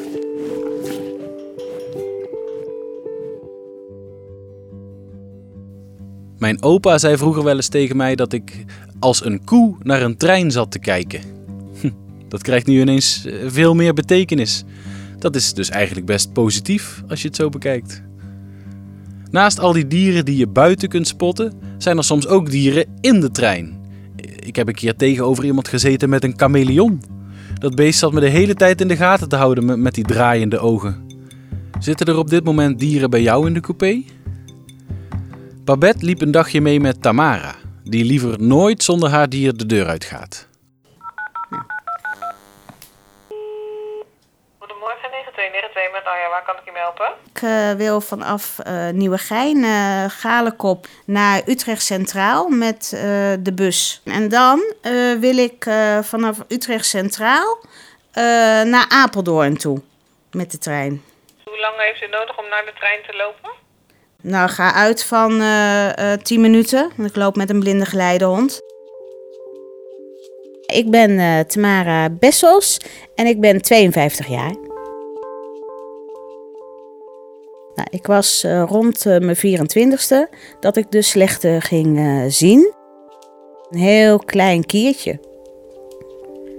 Mijn 6.38 6.62
opa 6.62 6.98
zei 6.98 7.16
vroeger 7.16 7.44
wel 7.44 7.56
eens 7.56 7.68
tegen 7.68 7.96
mij 7.96 8.14
dat 8.14 8.32
ik 8.32 8.64
als 9.00 9.24
een 9.24 9.44
koe 9.44 9.76
naar 9.82 10.02
een 10.02 10.16
trein 10.16 10.50
zat 10.50 10.70
te 10.70 10.78
kijken. 10.78 11.20
Dat 12.28 12.42
krijgt 12.42 12.66
nu 12.66 12.80
ineens 12.80 13.26
eh, 13.26 13.34
veel 13.46 13.74
meer 13.74 13.94
betekenis. 13.94 14.64
Dat 15.18 15.36
is 15.36 15.54
dus 15.54 15.70
eigenlijk 15.70 16.06
best 16.06 16.32
positief 16.32 17.02
als 17.08 17.22
je 17.22 17.26
het 17.26 17.36
zo 17.36 17.48
bekijkt. 17.48 18.02
Naast 19.30 19.60
al 19.60 19.72
die 19.72 19.86
dieren 19.86 20.24
die 20.24 20.36
je 20.36 20.46
buiten 20.46 20.88
kunt 20.88 21.06
spotten, 21.06 21.52
zijn 21.78 21.96
er 21.96 22.04
soms 22.04 22.26
ook 22.26 22.50
dieren 22.50 22.86
in 23.00 23.20
de 23.20 23.30
trein. 23.30 23.80
Ik 24.36 24.56
heb 24.56 24.68
een 24.68 24.74
keer 24.74 24.96
tegenover 24.96 25.44
iemand 25.44 25.68
gezeten 25.68 26.08
met 26.08 26.24
een 26.24 26.34
chameleon. 26.36 27.02
Dat 27.54 27.74
beest 27.74 27.98
zat 27.98 28.12
me 28.12 28.20
de 28.20 28.28
hele 28.28 28.54
tijd 28.54 28.80
in 28.80 28.88
de 28.88 28.96
gaten 28.96 29.28
te 29.28 29.36
houden 29.36 29.82
met 29.82 29.94
die 29.94 30.04
draaiende 30.04 30.58
ogen. 30.58 31.04
Zitten 31.78 32.06
er 32.06 32.18
op 32.18 32.30
dit 32.30 32.44
moment 32.44 32.78
dieren 32.78 33.10
bij 33.10 33.22
jou 33.22 33.46
in 33.46 33.54
de 33.54 33.60
coupé? 33.60 34.02
Babette 35.64 36.04
liep 36.04 36.20
een 36.20 36.30
dagje 36.30 36.60
mee 36.60 36.80
met 36.80 37.02
Tamara, 37.02 37.54
die 37.84 38.04
liever 38.04 38.42
nooit 38.42 38.82
zonder 38.82 39.08
haar 39.08 39.28
dier 39.28 39.56
de 39.56 39.66
deur 39.66 39.86
uitgaat. 39.86 40.48
Waar 46.06 46.42
kan 46.46 46.54
ik 46.54 46.64
je 46.64 46.70
helpen? 46.74 47.12
Ik 47.32 47.42
uh, 47.42 47.70
wil 47.72 48.00
vanaf 48.00 48.56
uh, 48.66 48.88
Nieuwegein, 48.88 49.56
uh, 49.56 50.04
Galenkop, 50.08 50.86
naar 51.04 51.42
Utrecht 51.46 51.82
Centraal 51.82 52.48
met 52.48 52.88
de 53.40 53.52
bus. 53.54 54.00
En 54.04 54.28
dan 54.28 54.74
wil 55.20 55.38
ik 55.38 55.66
vanaf 56.02 56.36
Utrecht 56.48 56.86
Centraal 56.86 57.58
naar 58.64 58.86
Apeldoorn 58.88 59.56
toe 59.56 59.82
met 60.30 60.50
de 60.50 60.58
trein. 60.58 61.02
Hoe 61.44 61.60
lang 61.60 61.74
heeft 61.76 62.02
u 62.02 62.06
nodig 62.06 62.38
om 62.38 62.48
naar 62.48 62.64
de 62.64 62.72
trein 62.78 63.02
te 63.06 63.16
lopen? 63.16 63.50
Nou, 64.20 64.48
ga 64.48 64.72
uit 64.72 65.04
van 65.04 65.42
10 66.22 66.40
minuten. 66.40 66.92
Ik 66.96 67.16
loop 67.16 67.36
met 67.36 67.50
een 67.50 67.60
blinde 67.60 67.84
geleidehond. 67.84 68.60
Ik 70.66 70.90
ben 70.90 71.46
Tamara 71.46 72.08
Bessels 72.10 72.80
en 73.14 73.26
ik 73.26 73.40
ben 73.40 73.62
52 73.62 74.26
jaar. 74.26 74.65
Nou, 77.76 77.88
ik 77.90 78.06
was 78.06 78.44
uh, 78.44 78.62
rond 78.68 79.06
uh, 79.06 79.18
mijn 79.18 79.36
24ste 79.36 80.34
dat 80.60 80.76
ik 80.76 80.90
de 80.90 81.02
slechte 81.02 81.56
ging 81.60 81.98
uh, 81.98 82.24
zien. 82.28 82.74
Een 83.70 83.78
heel 83.78 84.18
klein 84.18 84.66
kiertje. 84.66 85.20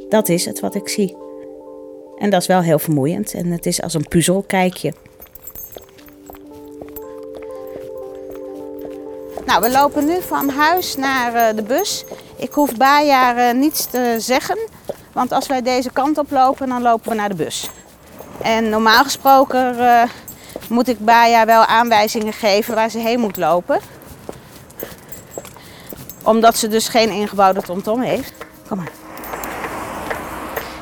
Dat 0.09 0.29
is 0.29 0.45
het 0.45 0.59
wat 0.59 0.75
ik 0.75 0.89
zie. 0.89 1.17
En 2.17 2.29
dat 2.29 2.41
is 2.41 2.47
wel 2.47 2.61
heel 2.61 2.79
vermoeiend. 2.79 3.33
En 3.33 3.51
het 3.51 3.65
is 3.65 3.81
als 3.81 3.93
een 3.93 4.07
puzzel, 4.07 4.43
kijk 4.47 4.73
je. 4.73 4.93
Nou, 9.45 9.61
we 9.61 9.71
lopen 9.71 10.05
nu 10.05 10.21
van 10.21 10.49
huis 10.49 10.95
naar 10.95 11.55
de 11.55 11.63
bus. 11.63 12.03
Ik 12.35 12.51
hoef 12.51 12.77
bijjaar 12.77 13.55
niets 13.55 13.85
te 13.85 14.15
zeggen. 14.17 14.57
Want 15.13 15.31
als 15.31 15.47
wij 15.47 15.61
deze 15.61 15.91
kant 15.91 16.17
op 16.17 16.31
lopen, 16.31 16.67
dan 16.69 16.81
lopen 16.81 17.09
we 17.09 17.15
naar 17.15 17.29
de 17.29 17.35
bus. 17.35 17.69
En 18.41 18.69
normaal 18.69 19.03
gesproken 19.03 19.75
moet 20.69 20.87
ik 20.87 20.99
Baja 20.99 21.45
wel 21.45 21.65
aanwijzingen 21.65 22.33
geven 22.33 22.75
waar 22.75 22.89
ze 22.89 22.99
heen 22.99 23.19
moet 23.19 23.37
lopen. 23.37 23.79
Omdat 26.23 26.57
ze 26.57 26.67
dus 26.67 26.87
geen 26.87 27.09
ingebouwde 27.09 27.61
tomtom 27.61 28.01
heeft. 28.01 28.33
Kom 28.67 28.77
maar. 28.77 28.91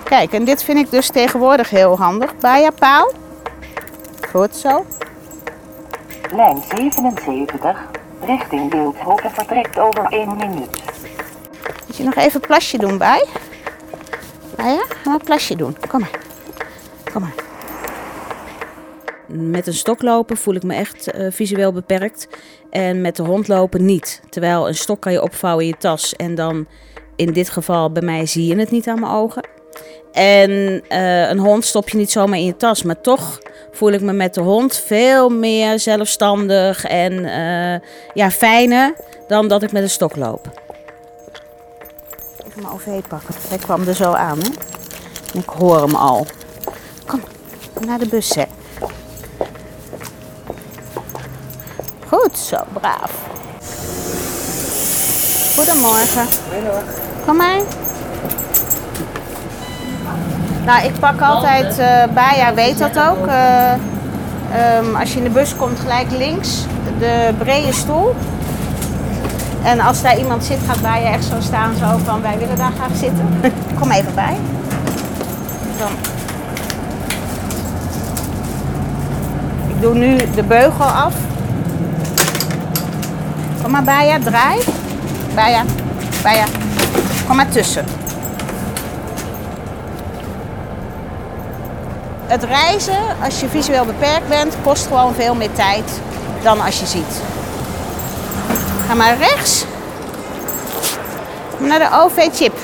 Kijk, 0.03 0.33
en 0.33 0.45
dit 0.45 0.63
vind 0.63 0.77
ik 0.77 0.91
dus 0.91 1.09
tegenwoordig 1.09 1.69
heel 1.69 1.97
handig. 1.97 2.37
Baja 2.37 2.69
paal. 2.69 3.11
Goed 4.31 4.55
zo. 4.55 4.85
Lijn 6.31 6.63
77, 6.75 7.77
richting 8.21 8.69
Beeldhoven 8.69 9.31
vertrekt 9.31 9.79
over 9.79 10.05
1 10.05 10.37
minuut. 10.37 10.83
Moet 11.85 11.97
je 11.97 12.03
nog 12.03 12.15
even 12.15 12.41
een 12.41 12.47
plasje 12.47 12.77
doen 12.77 12.97
bij? 12.97 13.25
Baja, 14.55 14.85
ga 14.87 14.95
maar 15.03 15.13
een 15.13 15.25
plasje 15.25 15.55
doen. 15.55 15.77
Kom 15.87 15.99
maar. 15.99 16.19
Kom 17.11 17.21
maar. 17.21 17.44
Met 19.37 19.67
een 19.67 19.73
stok 19.73 20.01
lopen 20.01 20.37
voel 20.37 20.55
ik 20.55 20.63
me 20.63 20.73
echt 20.73 21.11
eh, 21.11 21.27
visueel 21.31 21.71
beperkt. 21.71 22.27
En 22.69 23.01
met 23.01 23.15
de 23.15 23.23
hond 23.23 23.47
lopen 23.47 23.85
niet. 23.85 24.21
Terwijl 24.29 24.67
een 24.67 24.75
stok 24.75 25.01
kan 25.01 25.11
je 25.11 25.21
opvouwen 25.21 25.63
in 25.63 25.69
je 25.69 25.77
tas. 25.77 26.15
En 26.15 26.35
dan, 26.35 26.67
in 27.15 27.33
dit 27.33 27.49
geval 27.49 27.91
bij 27.91 28.01
mij, 28.01 28.25
zie 28.25 28.45
je 28.47 28.55
het 28.55 28.71
niet 28.71 28.87
aan 28.87 28.99
mijn 28.99 29.11
ogen. 29.11 29.47
En 30.11 30.83
eh, 30.87 31.29
een 31.29 31.39
hond 31.39 31.65
stop 31.65 31.89
je 31.89 31.97
niet 31.97 32.11
zomaar 32.11 32.37
in 32.37 32.45
je 32.45 32.55
tas. 32.55 32.83
Maar 32.83 33.01
toch 33.01 33.39
voel 33.71 33.91
ik 33.91 34.01
me 34.01 34.13
met 34.13 34.33
de 34.33 34.41
hond 34.41 34.77
veel 34.77 35.29
meer 35.29 35.79
zelfstandig 35.79 36.85
en 36.85 37.25
eh, 37.25 37.87
ja, 38.13 38.31
fijner 38.31 38.93
dan 39.27 39.47
dat 39.47 39.63
ik 39.63 39.71
met 39.71 39.83
een 39.83 39.89
stok 39.89 40.15
loop. 40.15 40.61
Even 42.47 42.61
mijn 42.61 42.73
OV 42.73 43.07
pakken. 43.07 43.35
Hij 43.47 43.57
kwam 43.57 43.87
er 43.87 43.95
zo 43.95 44.11
aan, 44.13 44.39
hè? 44.39 44.49
Ik 45.39 45.49
hoor 45.49 45.81
hem 45.81 45.95
al. 45.95 46.25
Kom, 47.05 47.21
naar 47.85 47.99
de 47.99 48.07
bus, 48.07 48.35
hè. 48.35 48.43
Goed 52.15 52.37
zo, 52.37 52.57
braaf. 52.73 53.11
Goedemorgen. 55.55 56.27
Kom 57.25 57.35
maar. 57.35 57.59
Nou, 60.65 60.85
ik 60.85 60.99
pak 60.99 61.21
altijd, 61.21 61.79
eh 61.79 62.03
Baja 62.13 62.53
weet 62.53 62.77
dat 62.77 62.99
ook. 62.99 63.27
eh, 63.27 63.71
ehm, 63.71 64.95
als 64.99 65.11
je 65.11 65.17
in 65.17 65.23
de 65.23 65.29
bus 65.29 65.55
komt, 65.55 65.79
gelijk 65.79 66.11
links 66.11 66.65
de 66.99 67.33
brede 67.37 67.73
stoel. 67.73 68.15
En 69.63 69.79
als 69.79 70.01
daar 70.01 70.17
iemand 70.17 70.43
zit, 70.43 70.59
gaat 70.67 70.81
Baja 70.81 71.11
echt 71.11 71.25
zo 71.25 71.35
staan, 71.39 71.73
zo 71.79 71.97
van 72.03 72.21
wij 72.21 72.37
willen 72.37 72.57
daar 72.57 72.71
graag 72.75 72.97
zitten. 72.97 73.27
Kom 73.79 73.91
even 73.91 74.15
bij. 74.15 74.37
Dan. 75.79 75.91
Ik 79.67 79.81
doe 79.81 79.93
nu 79.93 80.17
de 80.35 80.43
beugel 80.43 80.85
af. 80.85 81.13
Kom 83.65 83.73
maar 83.73 83.83
Baja, 83.83 84.19
draai. 84.19 84.59
Baja, 85.35 85.63
Baja. 86.23 86.45
Kom 87.27 87.35
maar 87.35 87.49
tussen. 87.49 87.85
Het 92.25 92.43
reizen, 92.43 92.97
als 93.23 93.39
je 93.39 93.49
visueel 93.49 93.85
beperkt 93.85 94.27
bent, 94.27 94.55
kost 94.63 94.87
gewoon 94.87 95.13
veel 95.13 95.35
meer 95.35 95.51
tijd 95.51 96.01
dan 96.43 96.61
als 96.61 96.79
je 96.79 96.85
ziet. 96.85 97.21
Ga 98.87 98.93
maar 98.93 99.17
rechts. 99.17 99.65
Naar 101.57 101.79
de 101.79 101.89
OV-chip. 101.91 102.57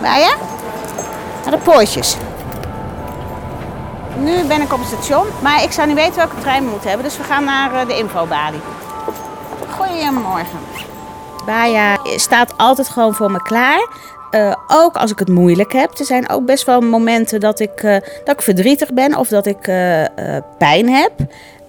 Waar 0.00 0.18
je? 0.18 0.36
Naar 1.42 1.58
de 1.58 1.62
poortjes. 1.62 2.16
Nu 4.16 4.44
ben 4.44 4.60
ik 4.60 4.72
op 4.72 4.78
het 4.78 4.88
station, 4.88 5.26
maar 5.42 5.62
ik 5.62 5.72
zou 5.72 5.86
niet 5.86 5.96
weten 5.96 6.16
welke 6.16 6.40
trein 6.40 6.64
we 6.64 6.70
moeten 6.70 6.88
hebben, 6.88 7.08
dus 7.08 7.16
we 7.16 7.24
gaan 7.24 7.44
naar 7.44 7.74
eh, 7.74 7.86
de 7.86 7.98
infobalie. 7.98 8.60
Goedemorgen. 9.98 10.58
Baja 11.46 11.98
staat 12.16 12.54
altijd 12.56 12.88
gewoon 12.88 13.14
voor 13.14 13.30
me 13.30 13.42
klaar. 13.42 13.88
Eh, 14.30 14.52
ook 14.68 14.96
als 14.96 15.10
ik 15.10 15.18
het 15.18 15.28
moeilijk 15.28 15.72
heb. 15.72 15.98
Er 15.98 16.04
zijn 16.04 16.28
ook 16.30 16.44
best 16.44 16.64
wel 16.64 16.80
momenten 16.80 17.40
dat 17.40 17.60
ik, 17.60 17.82
eh, 17.82 17.96
dat 18.24 18.34
ik 18.34 18.42
verdrietig 18.42 18.92
ben 18.92 19.16
of 19.16 19.28
dat 19.28 19.46
ik 19.46 19.66
eh, 19.66 20.02
eh, 20.04 20.42
pijn 20.58 20.88
heb. 20.88 21.12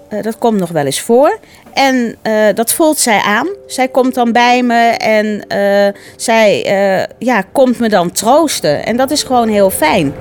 Eh, 0.08 0.22
dat 0.24 0.38
komt 0.38 0.60
nog 0.60 0.70
wel 0.70 0.86
eens 0.86 1.02
voor. 1.02 1.38
En 1.74 2.16
eh, 2.22 2.34
dat 2.54 2.74
voelt 2.74 2.98
zij 2.98 3.20
aan. 3.22 3.48
Zij 3.68 3.88
komt 3.88 4.14
dan 4.14 4.32
bij 4.32 4.64
me 4.64 4.90
en 4.90 5.46
eh, 5.48 5.94
zij 6.16 6.66
eh, 6.66 7.16
ja, 7.18 7.44
komt 7.52 7.80
me 7.80 7.90
dan 7.90 8.12
troosten. 8.12 8.86
En 8.86 8.98
dat 8.98 9.12
is 9.12 9.24
gewoon 9.24 9.48
heel 9.48 9.70
fijn. 9.70 10.14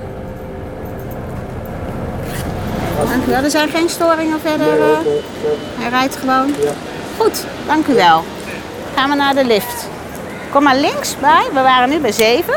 Dank 3.09 3.25
u 3.27 3.29
wel. 3.31 3.43
Er 3.43 3.49
zijn 3.49 3.69
geen 3.69 3.89
storingen 3.89 4.39
verder. 4.39 4.67
eh. 4.81 4.97
Hij 5.79 5.89
rijdt 5.89 6.15
gewoon. 6.15 6.53
Goed, 7.17 7.45
dank 7.67 7.87
u 7.87 7.93
wel. 7.93 8.23
Gaan 8.95 9.09
we 9.09 9.15
naar 9.15 9.35
de 9.35 9.45
lift. 9.45 9.87
Kom 10.51 10.63
maar 10.63 10.75
links 10.75 11.17
bij. 11.19 11.43
We 11.53 11.61
waren 11.61 11.89
nu 11.89 11.99
bij 11.99 12.11
7. 12.11 12.53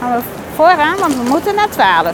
Gaan 0.00 0.16
we 0.16 0.22
vooraan, 0.54 0.96
want 0.98 1.14
we 1.14 1.22
moeten 1.28 1.54
naar 1.54 1.68
12. 1.68 2.12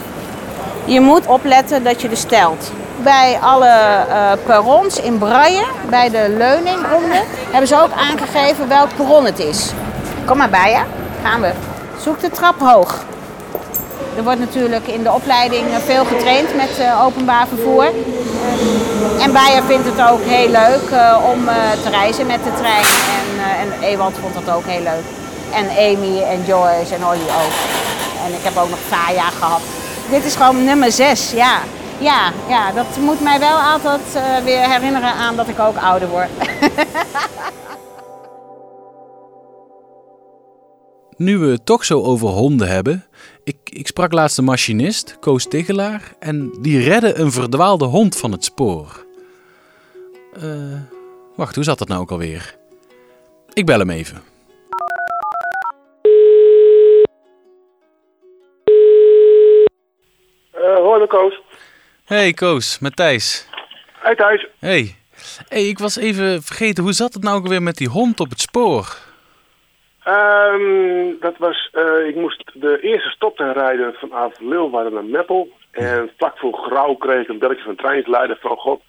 Je 0.85 0.99
moet 0.99 1.25
opletten 1.25 1.83
dat 1.83 2.01
je 2.01 2.09
de 2.09 2.15
stelt. 2.15 2.71
Bij 3.03 3.39
alle 3.41 3.67
eh, 3.67 4.31
perrons 4.45 4.99
in 4.99 5.17
Braille, 5.17 5.65
bij 5.89 6.09
de 6.09 6.35
leuningronde, 6.37 7.23
hebben 7.51 7.67
ze 7.67 7.81
ook 7.81 7.91
aangegeven 7.91 8.67
welk 8.67 8.95
perron 8.95 9.25
het 9.25 9.39
is. 9.39 9.71
Kom 10.25 10.37
maar 10.37 10.49
bij 10.49 10.71
je. 10.71 10.81
Gaan 11.23 11.41
we. 11.41 11.51
Zoek 12.01 12.19
de 12.19 12.29
trap 12.29 12.59
hoog. 12.59 13.03
Er 14.19 14.25
wordt 14.25 14.39
natuurlijk 14.39 14.87
in 14.87 15.03
de 15.03 15.11
opleiding 15.11 15.65
veel 15.85 16.05
getraind 16.05 16.55
met 16.55 16.79
eh, 16.79 17.05
openbaar 17.05 17.47
vervoer. 17.47 17.85
En 19.19 19.31
Bayer 19.33 19.63
vindt 19.63 19.85
het 19.85 20.09
ook 20.09 20.21
heel 20.23 20.49
leuk 20.49 20.89
eh, 20.91 21.17
om 21.31 21.47
eh, 21.47 21.55
te 21.83 21.89
reizen 21.89 22.27
met 22.27 22.43
de 22.43 22.53
trein. 22.53 22.85
En, 23.17 23.27
en 23.59 23.81
Ewald 23.81 24.13
vond 24.21 24.33
dat 24.33 24.55
ook 24.55 24.65
heel 24.65 24.83
leuk. 24.83 25.05
En 25.53 25.69
Amy 25.69 26.21
en 26.21 26.45
Joyce 26.45 26.95
en 26.95 27.05
Olly 27.05 27.29
ook. 27.43 27.55
En 28.25 28.33
ik 28.33 28.43
heb 28.43 28.57
ook 28.57 28.69
nog 28.69 28.79
Faya 28.87 29.29
gehad. 29.29 29.61
Dit 30.09 30.25
is 30.25 30.35
gewoon 30.35 30.63
nummer 30.63 30.91
6, 30.91 31.31
ja. 31.31 31.59
Ja, 31.97 32.31
ja, 32.47 32.71
dat 32.71 32.97
moet 32.99 33.21
mij 33.21 33.39
wel 33.39 33.57
altijd 33.57 34.01
weer 34.43 34.69
herinneren 34.69 35.13
aan 35.13 35.35
dat 35.35 35.47
ik 35.47 35.59
ook 35.59 35.77
ouder 35.77 36.07
word. 36.07 36.29
Nu 41.19 41.37
we 41.37 41.47
het 41.47 41.65
toch 41.65 41.85
zo 41.85 42.03
over 42.03 42.27
honden 42.27 42.67
hebben. 42.67 43.05
Ik, 43.43 43.57
ik 43.63 43.87
sprak 43.87 44.11
laatst 44.11 44.37
een 44.37 44.43
machinist, 44.43 45.17
Koos 45.19 45.47
Tigelaar, 45.47 46.13
en 46.19 46.51
die 46.61 46.83
redde 46.83 47.15
een 47.15 47.31
verdwaalde 47.31 47.85
hond 47.85 48.17
van 48.17 48.31
het 48.31 48.43
spoor. 48.43 49.05
Eh, 50.33 50.79
wacht, 51.35 51.55
hoe 51.55 51.63
zat 51.63 51.77
dat 51.79 51.87
nou 51.87 52.01
ook 52.01 52.11
alweer? 52.11 52.55
Ik 53.53 53.65
bel 53.65 53.79
hem 53.79 53.89
even. 53.89 54.21
Eh 60.51 60.75
hoi, 60.75 60.99
met 60.99 61.09
Koos. 61.09 61.41
Hey 62.05 62.33
Koos, 62.33 62.79
Matthijs. 62.79 63.47
Hey 63.99 64.15
thuis. 64.15 64.47
Hey. 64.59 64.95
Hey, 65.47 65.67
ik 65.67 65.79
was 65.79 65.95
even 65.95 66.43
vergeten, 66.43 66.83
hoe 66.83 66.93
zat 66.93 67.13
het 67.13 67.23
nou 67.23 67.37
ook 67.37 67.43
alweer 67.43 67.63
met 67.63 67.77
die 67.77 67.89
hond 67.89 68.19
op 68.19 68.29
het 68.29 68.41
spoor? 68.41 68.97
Ehm, 70.09 71.13
dat 71.19 71.37
was, 71.37 71.69
eh, 71.71 72.07
ik 72.07 72.15
moest 72.15 72.43
de 72.53 72.79
eerste 72.81 73.09
stop 73.09 73.37
ten 73.37 73.53
rijden 73.53 73.93
vanaf 73.93 74.39
Leeuwarden 74.39 74.93
naar 74.93 75.05
Meppel. 75.05 75.49
En 75.71 76.11
vlak 76.17 76.37
voor 76.37 76.53
Grauw 76.53 76.93
kreeg 76.95 77.21
ik 77.21 77.27
een 77.27 77.39
belletje 77.39 77.63
van 77.63 77.75
de 77.75 77.81
treinsleider 77.81 78.37
van... 78.41 78.57
God, 78.57 78.81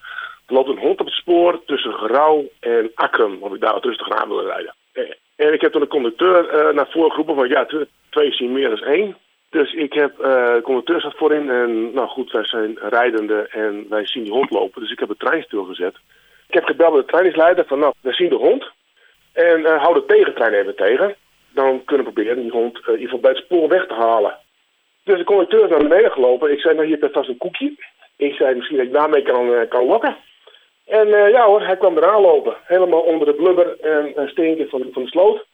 er 0.47 0.55
loopt 0.55 0.69
een 0.69 0.79
hond 0.79 1.01
op 1.01 1.07
het 1.07 1.15
spoor 1.15 1.65
tussen 1.67 1.93
Grauw 1.93 2.45
en 2.61 2.91
Akrum. 2.95 3.37
Of 3.41 3.55
ik 3.55 3.61
daar 3.61 3.73
wat 3.73 3.85
rustig 3.85 4.11
aan 4.11 4.29
wilde 4.29 4.47
rijden. 4.49 4.75
Eh, 4.93 5.11
En 5.37 5.53
ik 5.53 5.61
heb 5.61 5.73
toen 5.73 5.81
de 5.81 5.87
conducteur 5.87 6.49
eh, 6.49 6.75
naar 6.75 6.89
voren 6.91 7.11
geroepen 7.11 7.35
van... 7.35 7.49
Ja, 7.49 7.65
tw- 7.65 7.83
twee 8.11 8.33
zien 8.33 8.53
meer 8.53 8.69
dan 8.69 8.83
één. 8.83 9.17
Dus 9.51 9.73
ik 9.73 9.93
heb, 9.93 10.17
de 10.17 10.61
conducteur 10.63 11.01
zat 11.01 11.17
voorin 11.17 11.51
en 11.51 11.93
nou 11.93 12.09
goed, 12.09 12.31
wij 12.33 12.45
zijn 12.45 12.79
rijdende 12.81 13.49
en 13.51 13.87
wij 13.89 14.07
zien 14.07 14.25
die 14.25 14.33
hond 14.33 14.51
lopen. 14.51 14.81
Dus 14.81 14.91
ik 14.91 14.99
heb 14.99 15.09
de 15.09 15.17
trein 15.17 15.43
stilgezet. 15.43 15.95
Ik 16.49 16.55
heb 16.55 16.65
gebeld 16.65 16.93
met 16.95 17.01
de 17.03 17.09
trainingsleider 17.09 17.65
van 17.67 17.79
nou, 17.79 17.93
we 18.01 18.13
zien 18.13 18.29
de 18.29 18.35
hond. 18.35 18.71
En 19.49 19.67
eh 19.67 19.83
hou 19.83 19.95
de 19.95 20.05
tegentrein 20.07 20.55
even 20.55 20.77
tegen. 20.77 21.15
Dan 21.55 21.85
kunnen 21.85 22.07
we 22.07 22.13
proberen 22.13 22.43
die 22.43 22.51
hond 22.51 22.77
eh, 22.79 22.87
in 22.87 22.93
ieder 22.93 23.05
geval 23.05 23.21
bij 23.21 23.31
het 23.31 23.45
spoor 23.45 23.69
weg 23.69 23.87
te 23.87 23.95
halen. 23.95 24.37
Dus 25.05 25.19
de 25.19 25.25
conducteur 25.25 25.65
is 25.65 25.71
naar 25.71 25.89
beneden 25.89 26.11
gelopen. 26.11 26.53
Ik 26.53 26.61
zei, 26.61 26.75
nou 26.75 26.87
hier 26.87 26.99
heb 27.01 27.09
je 27.09 27.19
vast 27.19 27.29
een 27.29 27.37
koekje. 27.37 27.75
Ik 28.17 28.35
zei, 28.35 28.55
misschien 28.55 28.77
dat 28.77 28.87
ik 28.87 28.93
daarmee 28.93 29.23
kan, 29.23 29.55
eh, 29.55 29.69
kan 29.69 29.87
lokken. 29.87 30.17
En 30.87 31.09
ja 31.09 31.45
hoor, 31.47 31.63
hij 31.63 31.77
kwam 31.77 31.97
eraan 31.97 32.21
lopen. 32.21 32.57
Helemaal 32.65 33.01
onder 33.01 33.27
de 33.27 33.35
blubber 33.35 33.81
en 33.81 34.13
uh, 34.17 34.29
stinken 34.29 34.69
van, 34.69 34.89
van 34.93 35.03
de 35.03 35.09
sloot. 35.09 35.47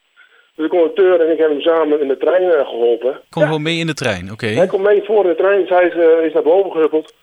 Dus 0.55 0.65
de 0.65 0.77
conducteur 0.77 1.21
en 1.21 1.33
ik 1.33 1.39
hebben 1.39 1.57
hem 1.57 1.67
samen 1.67 2.01
in 2.01 2.09
de 2.09 2.17
trein 2.17 2.51
eh, 2.53 2.67
geholpen. 2.69 3.21
Kom 3.31 3.43
gewoon 3.43 3.63
mee 3.63 3.79
in 3.79 3.87
de 3.87 3.95
trein, 3.95 4.33
oké. 4.33 4.47
Hij 4.47 4.67
komt 4.67 4.83
mee 4.83 5.03
voor 5.03 5.23
in 5.23 5.31
de 5.31 5.37
trein, 5.37 5.67
hij 5.67 5.87
is, 5.87 6.25
is 6.27 6.33
naar 6.33 6.43
boven 6.43 6.71
gehuppeld. 6.71 7.15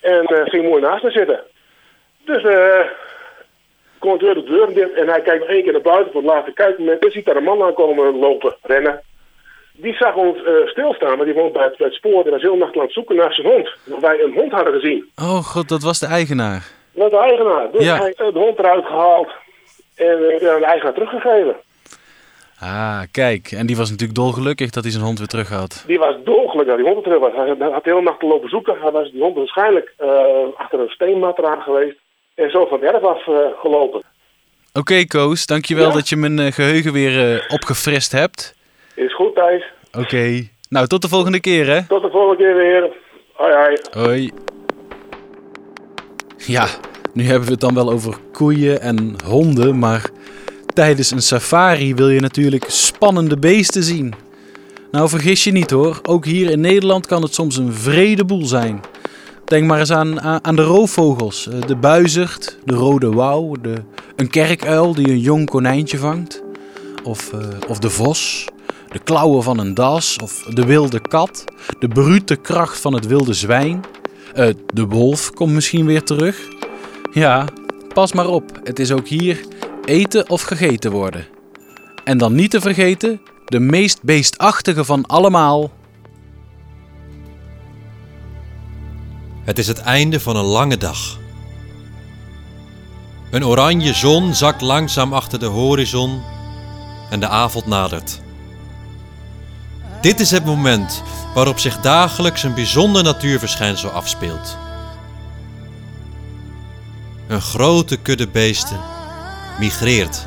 En 0.00 0.24
ging 0.28 0.68
mooi 0.68 0.82
naast 0.82 1.02
me 1.02 1.10
zitten. 1.10 1.40
Dus 2.24 2.42
de 4.06 4.18
conducteur 4.18 4.34
de 4.44 4.50
deur 4.50 4.74
dicht 4.74 4.92
en 5.00 5.08
hij 5.08 5.20
kijkt 5.22 5.40
nog 5.40 5.48
één 5.48 5.62
keer 5.62 5.72
naar 5.72 5.80
buiten 5.80 6.12
voor 6.12 6.20
het 6.22 6.30
laatste 6.30 6.52
kijkmoment. 6.52 7.00
Dus 7.00 7.12
ziet 7.12 7.24
daar 7.24 7.36
een 7.36 7.42
man 7.42 7.62
aankomen 7.62 8.18
lopen, 8.18 8.56
rennen. 8.62 9.00
Die 9.72 9.94
zag 9.94 10.14
ons 10.14 10.42
eh, 10.44 10.52
stilstaan, 10.66 11.16
maar 11.16 11.26
die 11.26 11.34
woont 11.34 11.52
bij 11.52 11.64
het, 11.64 11.76
bij 11.76 11.86
het 11.86 11.96
spoor 11.96 12.24
en 12.24 12.30
was 12.30 12.40
heel 12.42 12.56
nacht 12.56 12.76
aan 12.76 12.82
het 12.82 12.92
zoeken 12.92 13.16
naar 13.16 13.32
zijn 13.32 13.46
hond. 13.46 13.70
Dat 13.84 14.00
wij 14.00 14.20
een 14.22 14.32
hond 14.32 14.52
hadden 14.52 14.72
gezien. 14.72 15.10
Oh 15.16 15.36
god, 15.44 15.68
dat 15.68 15.82
was 15.82 15.98
de 15.98 16.06
eigenaar. 16.06 16.62
Dat 16.94 17.10
was 17.10 17.20
de 17.20 17.26
eigenaar. 17.28 17.70
Dus 17.72 17.84
Ja. 17.84 17.96
hij 17.96 18.04
heeft 18.16 18.32
de 18.34 18.38
hond 18.38 18.58
eruit 18.58 18.84
gehaald 18.86 19.28
en 19.96 20.12
aan 20.52 20.60
de 20.60 20.66
eigenaar 20.66 20.94
teruggegeven. 20.94 21.56
Ah, 22.60 23.00
kijk. 23.10 23.50
En 23.52 23.66
die 23.66 23.76
was 23.76 23.90
natuurlijk 23.90 24.18
dolgelukkig 24.18 24.70
dat 24.70 24.82
hij 24.82 24.92
zijn 24.92 25.04
hond 25.04 25.18
weer 25.18 25.26
terug 25.28 25.48
had. 25.48 25.84
Die 25.86 25.98
was 25.98 26.14
dolgelukkig 26.24 26.66
dat 26.74 26.76
die 26.76 26.86
hond 26.92 26.96
er 26.96 27.02
terug 27.02 27.18
was. 27.20 27.32
Hij 27.34 27.70
had 27.70 27.84
de 27.84 27.90
hele 27.90 28.02
nacht 28.02 28.22
lopen 28.22 28.48
zoeken. 28.48 28.76
Hij 28.80 28.90
was 28.90 29.10
die 29.10 29.22
hond 29.22 29.36
waarschijnlijk 29.36 29.94
eh, 29.96 30.08
achter 30.56 30.80
een 30.80 30.88
steenmat 30.88 31.38
eraan 31.38 31.60
geweest. 31.62 31.96
En 32.36 32.50
zo 32.50 32.66
van 32.66 32.80
het 32.80 32.92
erf 32.94 33.02
af 33.02 33.26
eh, 33.28 33.34
gelopen. 33.60 34.02
Oké, 34.72 35.04
Koos. 35.06 35.46
Dankjewel 35.46 35.88
Ja. 35.88 35.94
dat 35.94 36.08
je 36.08 36.16
mijn 36.16 36.38
eh, 36.38 36.52
geheugen 36.52 36.92
weer 36.92 37.34
eh, 37.34 37.42
opgefrist 37.52 38.12
hebt. 38.12 38.54
Is 38.94 39.14
goed, 39.14 39.34
Thijs. 39.34 39.64
Oké. 39.98 40.48
Nou, 40.68 40.86
tot 40.86 41.02
de 41.02 41.08
volgende 41.08 41.40
keer, 41.40 41.66
hè. 41.66 41.86
Tot 41.88 42.02
de 42.02 42.10
volgende 42.10 42.36
keer 42.36 42.54
weer. 42.56 42.92
Hoi, 43.32 43.54
hoi. 43.54 43.76
Hoi. 44.06 44.30
Ja, 46.36 46.66
nu 47.12 47.24
hebben 47.24 47.44
we 47.46 47.50
het 47.52 47.60
dan 47.60 47.74
wel 47.74 47.90
over 47.90 48.16
koeien 48.32 48.80
en 48.80 49.16
honden, 49.24 49.78
maar 49.78 50.10
tijdens 50.74 51.10
een 51.10 51.22
safari 51.22 51.94
wil 51.94 52.08
je 52.08 52.20
natuurlijk 52.20 52.64
spannende 52.68 53.38
beesten 53.38 53.82
zien. 53.82 54.14
Nou, 54.90 55.08
vergis 55.08 55.44
je 55.44 55.52
niet 55.52 55.70
hoor, 55.70 55.98
ook 56.02 56.24
hier 56.24 56.50
in 56.50 56.60
Nederland 56.60 57.06
kan 57.06 57.22
het 57.22 57.34
soms 57.34 57.56
een 57.56 57.72
vrede 57.72 58.24
boel 58.24 58.44
zijn. 58.44 58.80
Denk 59.46 59.66
maar 59.66 59.78
eens 59.78 59.92
aan, 59.92 60.20
aan 60.20 60.56
de 60.56 60.62
roofvogels, 60.62 61.48
eh, 61.48 61.60
de 61.66 61.76
buizerd, 61.76 62.58
de 62.64 62.74
rode 62.74 63.10
wouw, 63.10 63.52
de, 63.62 63.74
een 64.16 64.30
kerkuil 64.30 64.94
die 64.94 65.08
een 65.08 65.20
jong 65.20 65.50
konijntje 65.50 65.98
vangt, 65.98 66.42
of, 67.02 67.32
eh, 67.32 67.38
of 67.68 67.78
de 67.78 67.90
vos, 67.90 68.48
de 68.90 68.98
klauwen 68.98 69.42
van 69.42 69.58
een 69.58 69.74
das, 69.74 70.16
of 70.22 70.42
de 70.42 70.64
wilde 70.64 71.00
kat, 71.00 71.44
de 71.78 71.88
brute 71.88 72.36
kracht 72.36 72.80
van 72.80 72.94
het 72.94 73.06
wilde 73.06 73.32
zwijn. 73.32 73.84
Eh, 74.34 74.48
de 74.74 74.86
wolf 74.86 75.30
komt 75.30 75.52
misschien 75.52 75.86
weer 75.86 76.02
terug. 76.02 76.38
Ja, 77.12 77.44
pas 77.92 78.12
maar 78.12 78.28
op. 78.28 78.60
Het 78.64 78.78
is 78.78 78.92
ook 78.92 79.08
hier 79.08 79.44
eten 79.84 80.30
of 80.30 80.42
gegeten 80.42 80.90
worden. 80.90 81.26
En 82.04 82.18
dan 82.18 82.34
niet 82.34 82.50
te 82.50 82.60
vergeten, 82.60 83.20
de 83.44 83.60
meest 83.60 84.02
beestachtige 84.02 84.84
van 84.84 85.06
allemaal. 85.06 85.70
Het 89.46 89.58
is 89.58 89.66
het 89.66 89.78
einde 89.78 90.20
van 90.20 90.36
een 90.36 90.44
lange 90.44 90.76
dag. 90.76 91.18
Een 93.30 93.44
oranje 93.44 93.92
zon 93.92 94.34
zakt 94.34 94.60
langzaam 94.60 95.12
achter 95.12 95.38
de 95.38 95.46
horizon 95.46 96.22
en 97.10 97.20
de 97.20 97.28
avond 97.28 97.66
nadert. 97.66 98.20
Dit 100.00 100.20
is 100.20 100.30
het 100.30 100.44
moment 100.44 101.02
waarop 101.34 101.58
zich 101.58 101.80
dagelijks 101.80 102.42
een 102.42 102.54
bijzonder 102.54 103.02
natuurverschijnsel 103.02 103.90
afspeelt. 103.90 104.56
Een 107.26 107.40
grote 107.40 107.96
kudde 107.96 108.28
beesten 108.28 108.80
migreert. 109.58 110.26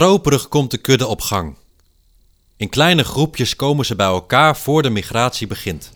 Stroperig 0.00 0.48
komt 0.48 0.70
de 0.70 0.78
kudde 0.78 1.06
op 1.06 1.20
gang. 1.20 1.56
In 2.56 2.68
kleine 2.68 3.04
groepjes 3.04 3.56
komen 3.56 3.86
ze 3.86 3.96
bij 3.96 4.06
elkaar 4.06 4.56
voor 4.56 4.82
de 4.82 4.90
migratie 4.90 5.46
begint. 5.46 5.92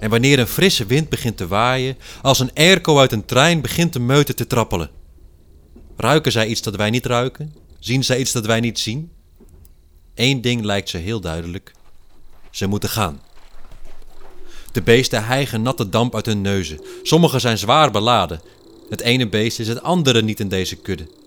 En 0.00 0.10
wanneer 0.10 0.38
een 0.38 0.46
frisse 0.46 0.86
wind 0.86 1.08
begint 1.08 1.36
te 1.36 1.46
waaien, 1.46 1.98
als 2.22 2.38
een 2.38 2.50
airco 2.54 2.98
uit 2.98 3.12
een 3.12 3.24
trein 3.24 3.60
begint 3.60 3.92
de 3.92 3.98
meute 3.98 4.34
te 4.34 4.46
trappelen. 4.46 4.90
Ruiken 5.96 6.32
zij 6.32 6.46
iets 6.46 6.62
dat 6.62 6.76
wij 6.76 6.90
niet 6.90 7.06
ruiken? 7.06 7.54
Zien 7.78 8.04
zij 8.04 8.18
iets 8.18 8.32
dat 8.32 8.46
wij 8.46 8.60
niet 8.60 8.78
zien? 8.78 9.12
Eén 10.14 10.40
ding 10.40 10.64
lijkt 10.64 10.88
ze 10.88 10.96
heel 10.96 11.20
duidelijk. 11.20 11.72
Ze 12.50 12.66
moeten 12.66 12.88
gaan. 12.88 13.20
De 14.72 14.82
beesten 14.82 15.24
hijgen 15.24 15.62
natte 15.62 15.88
damp 15.88 16.14
uit 16.14 16.26
hun 16.26 16.40
neuzen. 16.40 16.80
Sommige 17.02 17.38
zijn 17.38 17.58
zwaar 17.58 17.90
beladen. 17.90 18.40
Het 18.88 19.00
ene 19.00 19.28
beest 19.28 19.58
is 19.58 19.68
het 19.68 19.82
andere 19.82 20.22
niet 20.22 20.40
in 20.40 20.48
deze 20.48 20.76
kudde. 20.76 21.17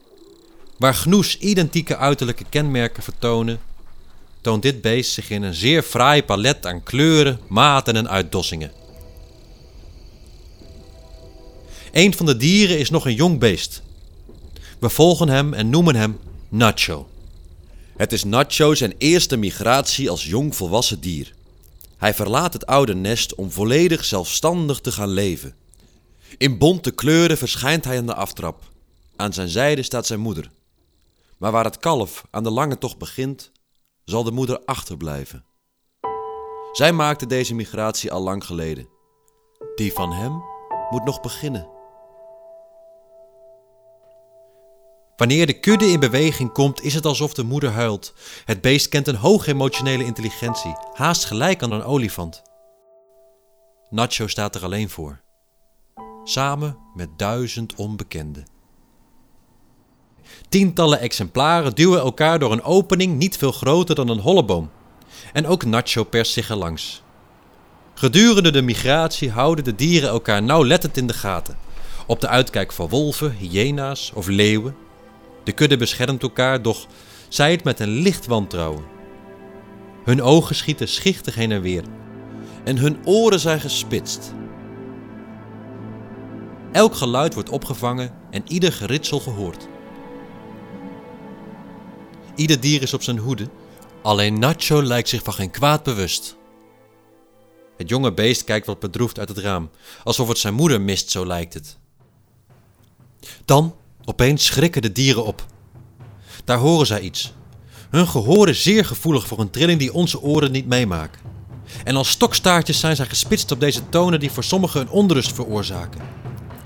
Waar 0.82 0.94
Gnoes 0.94 1.38
identieke 1.38 1.98
uiterlijke 1.98 2.46
kenmerken 2.50 3.04
vertonen, 3.04 3.60
toont 4.41 4.62
dit 4.62 4.82
beest 4.82 5.12
zich 5.12 5.30
in 5.30 5.44
een 5.44 5.54
zeer 5.54 5.82
fraai 5.82 6.24
palet 6.24 6.65
aan 6.65 6.84
kleuren, 6.84 7.39
maten 7.48 7.96
en 7.96 8.10
uitdossingen. 8.10 8.72
Een 11.91 12.13
van 12.13 12.26
de 12.26 12.38
dieren 12.38 12.80
is 12.80 12.89
nog 12.89 13.06
een 13.06 13.13
jong 13.13 13.39
beest. 13.39 13.82
We 14.80 14.89
volgen 14.89 15.30
hem 15.30 15.54
en 15.54 15.70
noemen 15.70 15.96
hem 15.96 16.20
Nacho. 16.50 17.08
Het 17.98 18.13
is 18.13 18.24
Nacho 18.24 18.76
zijn 18.76 18.94
eerste 18.98 19.38
migratie 19.38 20.10
als 20.10 20.26
jong 20.26 20.56
volwassen 20.56 21.02
dier. 21.02 21.34
Hij 21.98 22.13
verlaat 22.13 22.54
het 22.54 22.65
oude 22.65 22.96
nest 22.96 23.36
om 23.36 23.52
volledig 23.52 24.06
zelfstandig 24.06 24.80
te 24.80 24.91
gaan 24.91 25.10
leven. 25.10 25.56
In 26.38 26.58
bonte 26.58 26.91
kleuren 26.91 27.38
verschijnt 27.38 27.86
hij 27.86 27.98
aan 27.98 28.06
de 28.06 28.15
aftrap. 28.15 28.63
Aan 29.15 29.34
zijn 29.34 29.50
zijde 29.50 29.84
staat 29.84 30.08
zijn 30.08 30.20
moeder. 30.20 30.52
Maar 31.41 31.51
waar 31.51 31.63
het 31.63 31.77
kalf 31.77 32.25
aan 32.32 32.43
de 32.43 32.51
lange 32.51 32.77
tocht 32.77 32.97
begint, 32.97 33.51
zal 34.04 34.23
de 34.23 34.32
moeder 34.32 34.60
achterblijven. 34.65 35.45
Zij 36.71 36.91
maakte 36.93 37.25
deze 37.25 37.56
migratie 37.56 38.12
al 38.12 38.21
lang 38.21 38.45
geleden. 38.45 38.88
Die 39.75 39.93
van 39.93 40.12
hem 40.12 40.43
moet 40.89 41.04
nog 41.04 41.21
beginnen. 41.21 41.69
Wanneer 45.15 45.45
de 45.45 45.60
kudde 45.60 45.86
in 45.86 45.99
beweging 45.99 46.51
komt, 46.51 46.82
is 46.82 46.93
het 46.93 47.06
alsof 47.06 47.34
de 47.34 47.43
moeder 47.43 47.71
huilt. 47.71 48.13
Het 48.45 48.62
beest 48.62 48.89
kent 48.89 49.08
een 49.08 49.15
hoge 49.15 49.51
emotionele 49.51 50.04
intelligentie, 50.04 50.75
haast 50.93 51.25
gelijk 51.25 51.63
aan 51.63 51.71
een 51.71 51.84
olifant. 51.84 52.41
Nacho 53.89 54.27
staat 54.27 54.56
er 54.56 54.63
alleen 54.63 54.89
voor. 54.89 55.21
Samen 56.23 56.77
met 56.93 57.17
duizend 57.17 57.75
onbekenden. 57.75 58.51
Tientallen 60.50 61.00
exemplaren 61.00 61.76
duwen 61.76 62.00
elkaar 62.00 62.39
door 62.39 62.52
een 62.52 62.63
opening 62.63 63.17
niet 63.17 63.38
veel 63.38 63.52
groter 63.52 63.96
dan 63.96 64.10
een 64.10 64.20
holleboom. 64.20 64.70
En 65.34 65.48
ook 65.48 65.65
Nacho 65.65 66.04
perst 66.04 66.32
zich 66.32 66.50
erlangs. 66.50 67.02
Gedurende 67.94 68.52
de 68.52 68.62
migratie 68.62 69.32
houden 69.32 69.63
de 69.63 69.76
dieren 69.76 70.10
elkaar 70.10 70.44
nauwlettend 70.44 70.98
in 70.98 71.08
de 71.08 71.13
gaten. 71.13 71.58
Op 72.08 72.22
de 72.22 72.28
uitkijk 72.28 72.72
voor 72.72 72.89
wolven, 72.89 73.32
hyena's 73.32 74.12
of 74.13 74.28
leeuwen. 74.28 74.76
De 75.44 75.52
kudde 75.52 75.78
beschermt 75.78 76.24
elkaar, 76.24 76.62
doch 76.62 76.88
zij 77.30 77.52
het 77.52 77.63
met 77.63 77.80
een 77.80 77.89
licht 77.89 78.26
wantrouwen. 78.26 78.84
Hun 80.04 80.22
ogen 80.22 80.56
schieten 80.56 80.88
schichtig 80.88 81.36
heen 81.36 81.52
en 81.52 81.62
weer. 81.62 81.84
En 82.63 82.78
hun 82.78 82.98
oren 83.06 83.39
zijn 83.39 83.60
gespitst. 83.60 84.34
Elk 86.72 86.96
geluid 86.96 87.34
wordt 87.34 87.50
opgevangen 87.50 88.12
en 88.30 88.44
ieder 88.48 88.72
geritsel 88.72 89.20
gehoord. 89.20 89.67
Ieder 92.36 92.60
dier 92.60 92.82
is 92.82 92.94
op 92.94 93.04
zijn 93.04 93.17
hoede, 93.17 93.50
alleen 94.02 94.39
Nacho 94.39 94.84
lijkt 94.84 95.10
zich 95.10 95.24
van 95.24 95.34
geen 95.34 95.52
kwaad 95.52 95.84
bewust. 95.84 96.36
Het 97.78 97.89
jonge 97.89 98.13
beest 98.13 98.44
kijkt 98.44 98.65
wat 98.65 98.80
bedroefd 98.80 99.20
uit 99.20 99.30
het 99.30 99.38
raam, 99.38 99.70
alsof 100.04 100.28
het 100.28 100.38
zijn 100.38 100.54
moeder 100.54 100.82
mist, 100.82 101.12
zo 101.12 101.26
lijkt 101.26 101.54
het. 101.54 101.78
Dan, 103.46 103.76
opeens 104.06 104.46
schrikken 104.46 104.82
de 104.82 104.91
dieren 104.91 105.26
op. 105.26 105.46
Daar 106.44 106.58
horen 106.58 106.88
zij 106.88 107.02
iets. 107.02 107.34
Hun 107.89 108.08
gehoor 108.08 108.50
is 108.50 108.63
zeer 108.63 108.86
gevoelig 108.86 109.28
voor 109.28 109.39
een 109.39 109.50
trilling 109.50 109.80
die 109.80 109.94
onze 109.94 110.22
oren 110.22 110.52
niet 110.52 110.67
meemaken. 110.67 111.22
En 111.84 111.96
als 111.96 112.10
stokstaartjes 112.10 112.80
zijn 112.80 112.96
zij 112.96 113.06
gespitst 113.06 113.52
op 113.52 113.60
deze 113.60 113.89
tonen 113.89 114.20
die 114.20 114.32
voor 114.32 114.44
sommigen 114.44 114.82
een 114.82 114.89
onrust 114.89 115.34
veroorzaken. 115.34 116.02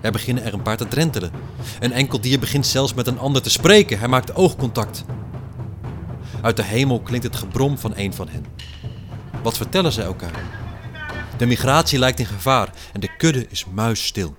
Er 0.02 0.12
beginnen 0.12 0.44
er 0.44 0.54
een 0.54 0.62
paar 0.62 0.78
te 0.78 0.88
drentelen. 0.88 1.32
Een 1.80 1.92
enkel 1.92 2.22
dier 2.22 2.40
begint 2.40 2.66
zelfs 2.66 2.94
met 2.94 3.08
een 3.08 3.20
ander 3.20 3.42
te 3.42 3.50
spreken. 3.50 4.00
Hij 4.00 4.08
maakt 4.08 4.36
oogcontact. 4.36 5.06
Uit 6.46 6.58
de 6.58 6.64
hemel 6.64 7.00
klinkt 7.00 7.26
het 7.26 7.36
gebrom 7.36 7.78
van 7.78 7.94
een 7.96 8.14
van 8.14 8.28
hen. 8.30 8.46
Wat 9.44 9.58
vertellen 9.58 9.92
zij 9.92 10.04
elkaar? 10.04 10.44
De 11.38 11.46
migratie 11.46 12.00
lijkt 12.00 12.20
in 12.20 12.26
gevaar 12.26 12.74
en 12.94 13.00
de 13.00 13.16
kudde 13.18 13.48
is 13.50 13.66
muisstil. 13.66 14.36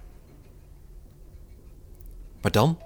Maar 2.41 2.51
dan? 2.51 2.79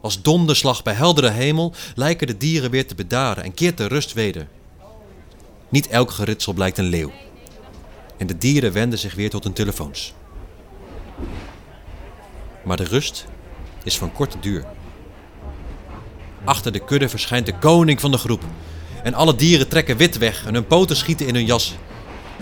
Als 0.00 0.22
donderslag 0.22 0.82
bij 0.82 0.94
heldere 0.94 1.30
hemel 1.30 1.74
lijken 1.94 2.26
de 2.26 2.36
dieren 2.36 2.70
weer 2.70 2.86
te 2.86 2.94
bedaren 2.94 3.44
en 3.44 3.54
keert 3.54 3.76
de 3.76 3.86
rust 3.86 4.12
weder. 4.12 4.48
Niet 5.68 5.88
elk 5.88 6.10
geritsel 6.10 6.52
blijkt 6.52 6.78
een 6.78 6.84
leeuw. 6.84 7.12
En 8.16 8.26
de 8.26 8.38
dieren 8.38 8.72
wenden 8.72 8.98
zich 8.98 9.14
weer 9.14 9.30
tot 9.30 9.44
hun 9.44 9.52
telefoons. 9.52 10.14
Maar 12.64 12.76
de 12.76 12.84
rust 12.84 13.26
is 13.82 13.98
van 13.98 14.12
korte 14.12 14.38
duur. 14.40 14.77
Achter 16.48 16.72
de 16.72 16.78
kudde 16.78 17.08
verschijnt 17.08 17.46
de 17.46 17.58
koning 17.58 18.00
van 18.00 18.10
de 18.10 18.18
groep. 18.18 18.42
En 19.02 19.14
alle 19.14 19.34
dieren 19.34 19.68
trekken 19.68 19.96
wit 19.96 20.18
weg 20.18 20.46
en 20.46 20.54
hun 20.54 20.66
poten 20.66 20.96
schieten 20.96 21.26
in 21.26 21.34
hun 21.34 21.44
jas. 21.44 21.74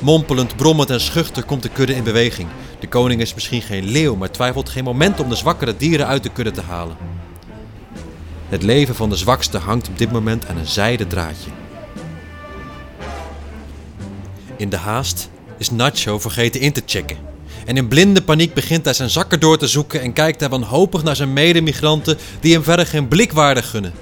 Mompelend, 0.00 0.56
brommend 0.56 0.90
en 0.90 1.00
schuchter 1.00 1.44
komt 1.44 1.62
de 1.62 1.68
kudde 1.68 1.94
in 1.94 2.04
beweging. 2.04 2.48
De 2.80 2.88
koning 2.88 3.20
is 3.20 3.34
misschien 3.34 3.62
geen 3.62 3.84
leeuw, 3.84 4.16
maar 4.16 4.30
twijfelt 4.30 4.68
geen 4.68 4.84
moment 4.84 5.20
om 5.20 5.28
de 5.28 5.34
zwakkere 5.34 5.76
dieren 5.76 6.06
uit 6.06 6.22
de 6.22 6.28
kudde 6.28 6.50
te 6.50 6.60
halen. 6.60 6.96
Het 8.48 8.62
leven 8.62 8.94
van 8.94 9.08
de 9.08 9.16
zwakste 9.16 9.58
hangt 9.58 9.88
op 9.88 9.98
dit 9.98 10.12
moment 10.12 10.46
aan 10.46 10.56
een 10.56 10.66
zijden 10.66 11.08
draadje. 11.08 11.50
In 14.56 14.68
de 14.68 14.76
haast 14.76 15.30
is 15.58 15.70
Nacho 15.70 16.18
vergeten 16.18 16.60
in 16.60 16.72
te 16.72 16.82
checken. 16.86 17.35
En 17.66 17.76
in 17.76 17.88
blinde 17.88 18.22
paniek 18.22 18.54
begint 18.54 18.84
hij 18.84 18.94
zijn 18.94 19.10
zakken 19.10 19.40
door 19.40 19.58
te 19.58 19.66
zoeken 19.66 20.00
en 20.00 20.12
kijkt 20.12 20.40
hij 20.40 20.48
wanhopig 20.48 21.02
naar 21.02 21.16
zijn 21.16 21.32
medemigranten 21.32 22.18
die 22.40 22.52
hem 22.52 22.62
verder 22.62 22.86
geen 22.86 23.08
blikwaarde 23.08 23.62
gunnen. 23.62 23.92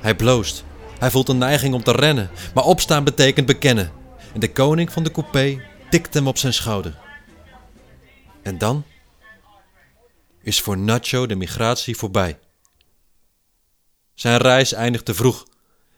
Hij 0.00 0.14
bloost. 0.14 0.64
Hij 0.98 1.10
voelt 1.10 1.28
een 1.28 1.38
neiging 1.38 1.74
om 1.74 1.82
te 1.82 1.92
rennen, 1.92 2.30
maar 2.54 2.64
opstaan 2.64 3.04
betekent 3.04 3.46
bekennen. 3.46 3.92
En 4.32 4.40
de 4.40 4.52
koning 4.52 4.92
van 4.92 5.02
de 5.02 5.10
coupé 5.10 5.60
tikt 5.90 6.14
hem 6.14 6.26
op 6.26 6.38
zijn 6.38 6.52
schouder. 6.52 6.98
En 8.42 8.58
dan 8.58 8.84
is 10.42 10.60
voor 10.60 10.78
Nacho 10.78 11.26
de 11.26 11.36
migratie 11.36 11.96
voorbij. 11.96 12.38
Zijn 14.14 14.36
reis 14.38 14.72
eindigt 14.72 15.04
te 15.04 15.14
vroeg. 15.14 15.46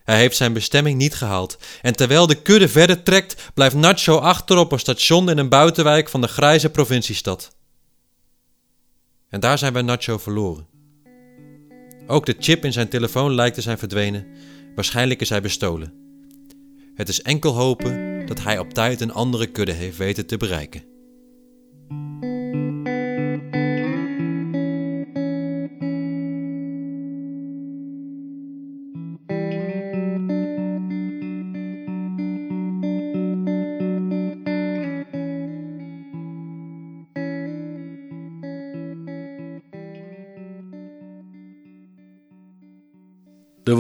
Hij 0.09 0.19
heeft 0.19 0.37
zijn 0.37 0.53
bestemming 0.53 0.99
niet 0.99 1.15
gehaald. 1.15 1.59
En 1.83 1.97
terwijl 1.97 2.27
de 2.27 2.43
kudde 2.43 2.69
verder 2.69 3.03
trekt, 3.03 3.51
blijft 3.55 3.75
Nacho 3.75 4.17
achter 4.17 4.57
op 4.57 4.73
een 4.73 4.79
station 4.79 5.31
in 5.31 5.39
een 5.39 5.49
buitenwijk 5.49 6.09
van 6.09 6.21
de 6.21 6.29
grijze 6.29 6.71
provinciestad. 6.71 7.57
En 9.29 9.41
daar 9.41 9.59
zijn 9.59 9.73
wij 9.73 9.83
Nacho 9.83 10.19
verloren. 10.19 10.67
Ook 12.07 12.27
de 12.27 12.37
chip 12.39 12.65
in 12.65 12.73
zijn 12.73 12.89
telefoon 12.89 13.35
lijkt 13.35 13.55
te 13.55 13.61
zijn 13.61 13.79
verdwenen. 13.79 14.27
Waarschijnlijk 14.75 15.21
is 15.21 15.29
hij 15.29 15.41
bestolen. 15.41 15.93
Het 16.95 17.09
is 17.09 17.23
enkel 17.23 17.53
hopen 17.53 18.27
dat 18.27 18.43
hij 18.43 18.59
op 18.59 18.73
tijd 18.73 19.01
een 19.01 19.13
andere 19.13 19.47
kudde 19.47 19.73
heeft 19.73 19.97
weten 19.97 20.27
te 20.27 20.37
bereiken. 20.37 20.98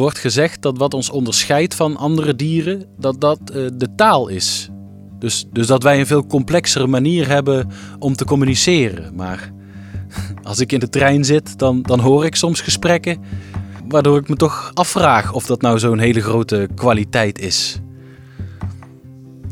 Wordt 0.08 0.22
gezegd 0.22 0.62
dat 0.62 0.78
wat 0.78 0.94
ons 0.94 1.10
onderscheidt 1.10 1.74
van 1.74 1.96
andere 1.96 2.36
dieren, 2.36 2.84
dat 2.98 3.20
dat 3.20 3.38
eh, 3.44 3.66
de 3.74 3.94
taal 3.96 4.28
is. 4.28 4.68
Dus, 5.18 5.46
dus 5.52 5.66
dat 5.66 5.82
wij 5.82 5.98
een 6.00 6.06
veel 6.06 6.26
complexere 6.26 6.86
manier 6.86 7.28
hebben 7.28 7.68
om 7.98 8.14
te 8.14 8.24
communiceren. 8.24 9.14
Maar 9.14 9.52
als 10.42 10.60
ik 10.60 10.72
in 10.72 10.78
de 10.78 10.88
trein 10.88 11.24
zit, 11.24 11.58
dan, 11.58 11.82
dan 11.82 12.00
hoor 12.00 12.24
ik 12.24 12.34
soms 12.34 12.60
gesprekken 12.60 13.18
waardoor 13.88 14.18
ik 14.18 14.28
me 14.28 14.36
toch 14.36 14.70
afvraag 14.74 15.32
of 15.32 15.46
dat 15.46 15.60
nou 15.60 15.78
zo'n 15.78 15.98
hele 15.98 16.20
grote 16.20 16.68
kwaliteit 16.74 17.38
is. 17.38 17.80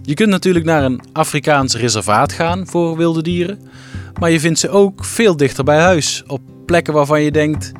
Je 0.02 0.14
kunt 0.14 0.30
natuurlijk 0.30 0.64
naar 0.64 0.84
een 0.84 1.00
Afrikaans 1.12 1.76
reservaat 1.76 2.32
gaan 2.32 2.66
voor 2.66 2.96
wilde 2.96 3.22
dieren, 3.22 3.60
maar 4.20 4.30
je 4.30 4.40
vindt 4.40 4.58
ze 4.58 4.68
ook 4.68 5.04
veel 5.04 5.36
dichter 5.36 5.64
bij 5.64 5.80
huis, 5.80 6.22
op 6.26 6.40
plekken 6.66 6.94
waarvan 6.94 7.22
je 7.22 7.30
denkt: 7.30 7.72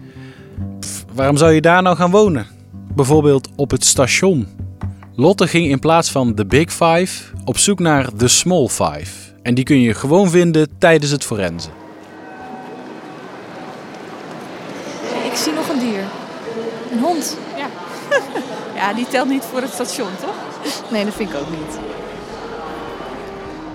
"Pff, 0.80 1.04
waarom 1.14 1.36
zou 1.36 1.52
je 1.52 1.60
daar 1.60 1.82
nou 1.82 1.96
gaan 1.96 2.10
wonen? 2.10 2.55
Bijvoorbeeld 2.96 3.48
op 3.56 3.70
het 3.70 3.84
station. 3.84 4.48
Lotte 5.14 5.48
ging 5.48 5.66
in 5.66 5.78
plaats 5.78 6.10
van 6.10 6.34
de 6.34 6.46
Big 6.46 6.72
Five 6.72 7.32
op 7.44 7.58
zoek 7.58 7.78
naar 7.78 8.16
de 8.16 8.28
Small 8.28 8.68
Five. 8.68 9.32
En 9.42 9.54
die 9.54 9.64
kun 9.64 9.80
je 9.80 9.94
gewoon 9.94 10.30
vinden 10.30 10.68
tijdens 10.78 11.10
het 11.10 11.24
forensen. 11.24 11.72
Ik 15.24 15.34
zie 15.34 15.52
nog 15.52 15.68
een 15.68 15.78
dier. 15.78 16.04
Een 16.92 16.98
hond. 16.98 17.36
Ja. 17.56 17.66
ja, 18.80 18.94
die 18.94 19.06
telt 19.08 19.28
niet 19.28 19.44
voor 19.44 19.60
het 19.60 19.72
station, 19.72 20.10
toch? 20.20 20.90
Nee, 20.90 21.04
dat 21.04 21.14
vind 21.14 21.30
ik 21.30 21.36
ook 21.36 21.50
niet. 21.50 21.78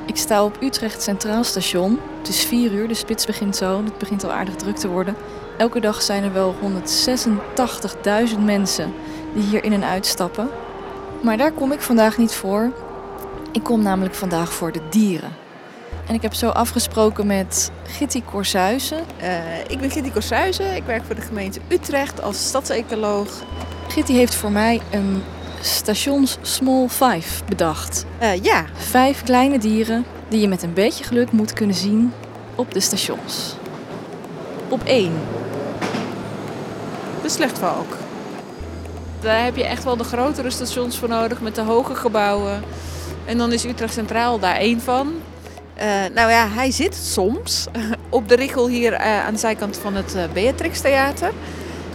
Ik 0.05 0.17
sta 0.17 0.43
op 0.43 0.57
Utrecht 0.61 1.01
Centraal 1.01 1.43
Station. 1.43 1.99
Het 2.17 2.27
is 2.27 2.45
4 2.45 2.71
uur, 2.71 2.87
de 2.87 2.93
spits 2.93 3.25
begint 3.25 3.55
zo. 3.55 3.83
Het 3.83 3.97
begint 3.97 4.23
al 4.23 4.31
aardig 4.31 4.55
druk 4.55 4.77
te 4.77 4.87
worden. 4.87 5.15
Elke 5.61 5.79
dag 5.79 6.01
zijn 6.01 6.23
er 6.23 6.33
wel 6.33 6.55
186.000 8.33 8.39
mensen 8.39 8.93
die 9.33 9.43
hier 9.43 9.63
in 9.63 9.73
en 9.73 9.83
uitstappen. 9.83 10.49
Maar 11.23 11.37
daar 11.37 11.51
kom 11.51 11.71
ik 11.71 11.81
vandaag 11.81 12.17
niet 12.17 12.33
voor. 12.33 12.71
Ik 13.51 13.63
kom 13.63 13.81
namelijk 13.81 14.15
vandaag 14.15 14.53
voor 14.53 14.71
de 14.71 14.81
dieren. 14.89 15.29
En 16.07 16.13
ik 16.13 16.21
heb 16.21 16.33
zo 16.33 16.49
afgesproken 16.49 17.27
met 17.27 17.71
Gitty 17.83 18.21
Korsuizen. 18.21 18.97
Eh, 19.17 19.59
ik 19.67 19.79
ben 19.79 19.91
Gitty 19.91 20.11
Korsuizen. 20.11 20.75
Ik 20.75 20.83
werk 20.83 21.03
voor 21.03 21.15
de 21.15 21.21
gemeente 21.21 21.59
Utrecht 21.67 22.21
als 22.21 22.47
stadsecoloog. 22.47 23.43
Gitty 23.87 24.13
heeft 24.13 24.35
voor 24.35 24.51
mij 24.51 24.81
een 24.91 25.23
stations 25.59 26.37
Small 26.41 26.87
Five 26.87 27.43
bedacht. 27.45 28.05
Eh, 28.17 28.43
ja, 28.43 28.65
Vijf 28.73 29.23
kleine 29.23 29.57
dieren 29.57 30.05
die 30.27 30.41
je 30.41 30.47
met 30.47 30.63
een 30.63 30.73
beetje 30.73 31.03
geluk 31.03 31.31
moet 31.31 31.53
kunnen 31.53 31.75
zien 31.75 32.13
op 32.55 32.73
de 32.73 32.79
stations. 32.79 33.55
Op 34.69 34.83
één. 34.83 35.13
De 37.21 37.29
slechtvalk. 37.29 37.97
Daar 39.19 39.43
heb 39.43 39.55
je 39.55 39.65
echt 39.65 39.83
wel 39.83 39.97
de 39.97 40.03
grotere 40.03 40.49
stations 40.49 40.97
voor 40.97 41.09
nodig 41.09 41.41
met 41.41 41.55
de 41.55 41.61
hoge 41.61 41.95
gebouwen. 41.95 42.63
En 43.25 43.37
dan 43.37 43.51
is 43.51 43.65
Utrecht 43.65 43.93
Centraal 43.93 44.39
daar 44.39 44.55
één 44.55 44.81
van. 44.81 45.13
Eh, 45.81 45.87
nou 46.13 46.29
ja, 46.29 46.47
hij 46.49 46.71
zit 46.71 46.95
soms 46.95 47.67
op 48.09 48.29
de 48.29 48.35
richel 48.35 48.67
hier 48.67 48.93
eh, 48.93 49.25
aan 49.25 49.33
de 49.33 49.39
zijkant 49.39 49.77
van 49.77 49.95
het 49.95 50.15
eh, 50.15 50.23
Beatrix 50.33 50.79
Theater. 50.81 51.31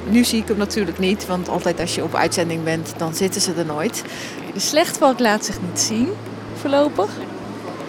Nu 0.08 0.24
zie 0.24 0.40
ik 0.40 0.48
hem 0.48 0.56
natuurlijk 0.56 0.98
niet, 0.98 1.26
want 1.26 1.48
altijd 1.48 1.80
als 1.80 1.94
je 1.94 2.02
op 2.02 2.14
uitzending 2.14 2.64
bent, 2.64 2.94
dan 2.96 3.14
zitten 3.14 3.40
ze 3.40 3.52
er 3.58 3.66
nooit. 3.66 4.02
De 4.54 4.60
slechtvalk 4.60 5.18
laat 5.18 5.44
zich 5.44 5.60
niet 5.68 5.80
zien, 5.80 6.08
voorlopig. 6.60 7.10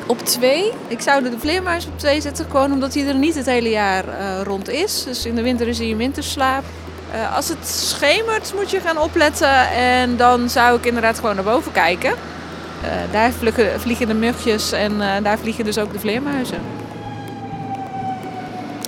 Op 0.08 0.20
twee, 0.20 0.72
Ik 0.88 1.02
zou 1.02 1.24
de 1.24 1.40
vleermuis 1.40 1.88
op 1.88 2.00
twee 2.00 2.22
zetten, 2.22 2.46
gewoon 2.50 2.72
omdat 2.72 2.94
hij 2.94 3.08
er 3.08 3.16
niet 3.16 3.36
het 3.36 3.46
hele 3.46 3.70
jaar 3.70 4.06
rond 4.44 4.70
is. 4.70 5.04
Dus 5.04 5.26
in 5.26 5.36
de 5.36 5.42
winter 5.42 5.68
is 5.68 5.78
hij 5.78 5.88
in 5.88 5.98
winterslaap. 5.98 6.64
Eh, 7.12 7.36
als 7.36 7.50
het 7.50 7.68
schemert 7.68 8.54
moet 8.56 8.72
je 8.72 8.80
gaan 8.80 8.98
opletten 8.98 9.70
en 9.70 10.18
dan 10.18 10.50
zou 10.50 10.78
ik 10.78 10.86
inderdaad 10.86 11.20
gewoon 11.20 11.36
naar 11.36 11.44
boven 11.44 11.72
kijken. 11.72 12.10
Eh, 12.10 12.90
daar 13.12 13.32
vliegen, 13.78 14.08
de 14.08 14.14
mugjes 14.14 14.72
en 14.72 15.02
eh, 15.02 15.24
daar 15.24 15.38
vliegen 15.38 15.66
dus 15.66 15.78
ook 15.78 15.94
de 15.94 16.00
vleermuizen. 16.00 16.60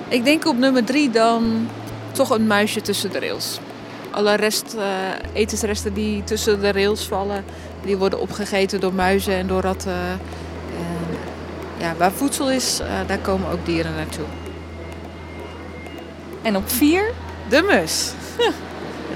Ik 0.08 0.24
denk 0.24 0.46
op 0.46 0.58
nummer 0.58 0.84
drie 0.84 1.10
dan 1.10 1.70
toch 2.12 2.30
een 2.30 2.48
muisje 2.48 2.82
tussen 2.82 3.12
de 3.12 3.20
rails. 3.20 3.60
Alle 4.12 4.36
rest, 4.36 4.76
etensresten 5.34 5.94
die 5.94 6.24
tussen 6.24 6.62
de 6.62 6.72
rails 6.72 7.08
vallen, 7.08 7.46
die 7.84 7.98
worden 7.98 8.20
opgegeten 8.20 8.80
door 8.80 8.94
muizen 8.94 9.34
en 9.34 9.48
door 9.48 9.62
ratten. 9.62 9.92
En, 10.78 11.18
ja, 11.78 11.96
waar 11.98 12.12
voedsel 12.12 12.52
is, 12.52 12.82
daar 13.08 13.18
komen 13.18 13.52
ook 13.52 13.66
dieren 13.66 13.96
naartoe. 13.96 14.26
en 16.42 16.56
op 16.56 16.70
vier, 16.70 17.14
De 17.50 17.62
mus. 17.62 18.12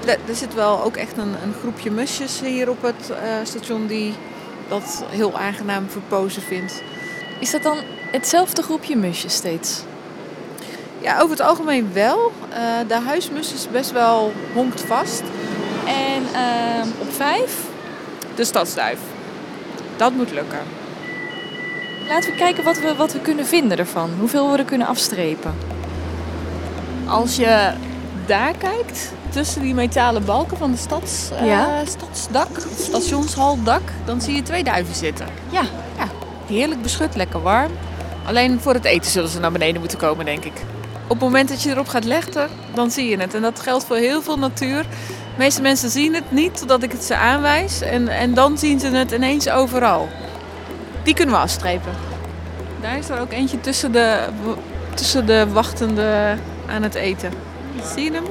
Er 0.06 0.18
er 0.28 0.36
zit 0.36 0.54
wel 0.54 0.84
ook 0.84 0.96
echt 0.96 1.18
een, 1.18 1.36
een 1.44 1.54
groepje 1.60 1.92
musjes 1.92 2.40
hier 2.40 2.70
op 2.70 2.82
het 2.82 3.10
eh, 3.10 3.34
station 3.44 3.88
die 3.88 4.14
dat 4.68 5.04
heel 5.10 5.38
aangenaam 5.38 5.90
verpozen 5.90 6.42
vindt. 6.42 6.84
is 7.40 7.52
dat 7.52 7.64
dan 7.64 7.78
hetzelfde 8.12 8.62
groepje 8.62 8.96
musjes 8.96 9.34
steeds? 9.34 9.82
Ja, 11.02 11.20
over 11.20 11.30
het 11.30 11.46
algemeen 11.46 11.94
wel. 11.94 12.32
Eh, 12.50 12.60
de 12.88 13.00
huismus 13.00 13.54
is 13.54 13.68
best 13.72 13.92
wel 13.92 14.34
honkt 14.54 14.82
vast. 14.82 15.24
En 15.86 16.24
ehm, 16.34 16.88
op 17.00 17.14
vijf, 17.14 17.58
De 18.36 18.44
stadsduif. 18.44 19.00
Dat 19.96 20.14
moet 20.14 20.32
lukken. 20.32 20.60
laten 22.08 22.32
we 22.32 22.36
kijken 22.38 22.64
wat 22.64 22.80
we, 22.80 22.96
wat 22.96 23.14
we 23.14 23.20
kunnen 23.20 23.46
vinden 23.46 23.78
ervan. 23.78 24.10
Hoeveel 24.20 24.52
we 24.52 24.58
er 24.58 24.66
kunnen 24.66 24.88
afstrepen. 24.88 25.54
Als 27.06 27.36
je 27.36 27.74
daar 28.26 28.54
kijkt, 28.58 29.12
tussen 29.30 29.62
die 29.62 29.74
metalen 29.74 30.26
balken 30.26 30.58
van 30.58 30.72
de 30.72 30.78
stads, 30.78 31.30
eh, 31.40 31.46
Ja. 31.46 31.86
stadsdak, 31.86 32.48
stationshaldak, 32.80 33.82
dan 34.06 34.22
zie 34.22 34.36
je 34.36 34.42
twee 34.44 34.64
duiven 34.64 34.96
zitten. 34.96 35.26
Ja, 35.50 35.62
Ja, 35.98 36.08
heerlijk 36.48 36.82
beschut, 36.82 37.16
lekker 37.16 37.42
warm. 37.42 37.72
Alleen 38.26 38.60
voor 38.60 38.74
het 38.74 38.86
eten 38.86 39.12
zullen 39.12 39.30
ze 39.30 39.40
naar 39.40 39.52
beneden 39.52 39.80
moeten 39.80 39.98
komen, 39.98 40.26
denk 40.26 40.46
ik. 40.46 40.54
Op 41.04 41.10
het 41.10 41.20
moment 41.20 41.50
dat 41.50 41.62
je 41.62 41.70
erop 41.70 41.88
gaat 41.88 42.04
leggen, 42.04 42.50
dan 42.74 42.92
zie 42.92 43.10
je 43.10 43.18
het. 43.18 43.34
En 43.34 43.42
dat 43.42 43.60
geldt 43.60 43.86
voor 43.86 43.96
heel 43.96 44.22
veel 44.22 44.38
natuur. 44.38 44.82
De 44.82 44.88
meeste 45.38 45.62
mensen 45.62 45.90
zien 45.90 46.14
het 46.14 46.32
niet 46.32 46.58
totdat 46.58 46.84
ik 46.84 46.92
het 46.92 47.04
ze 47.04 47.16
aanwijs. 47.16 47.82
En, 47.82 48.08
en 48.08 48.34
dan 48.34 48.58
zien 48.58 48.80
ze 48.80 48.88
het 48.88 49.12
ineens 49.12 49.50
overal. 49.50 50.08
Die 51.04 51.14
kunnen 51.14 51.36
we 51.36 51.42
afstrepen. 51.42 51.92
Daar 52.82 52.98
is 52.98 53.10
er 53.10 53.20
ook 53.20 53.32
eentje 53.32 53.60
tussen 53.62 53.92
de, 53.92 54.28
tussen 54.94 55.26
de 55.26 55.48
wachtenden 55.52 56.40
aan 56.70 56.84
het 56.84 56.96
eten. 56.96 57.32
Zie 57.96 58.04
je 58.04 58.12
hem? 58.12 58.26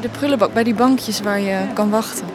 bij 0.00 0.10
de 0.10 0.18
prullenbak, 0.18 0.52
bij 0.52 0.64
die 0.64 0.74
bankjes 0.74 1.20
waar 1.20 1.40
je 1.40 1.58
kan 1.74 1.90
wachten. 1.90 2.26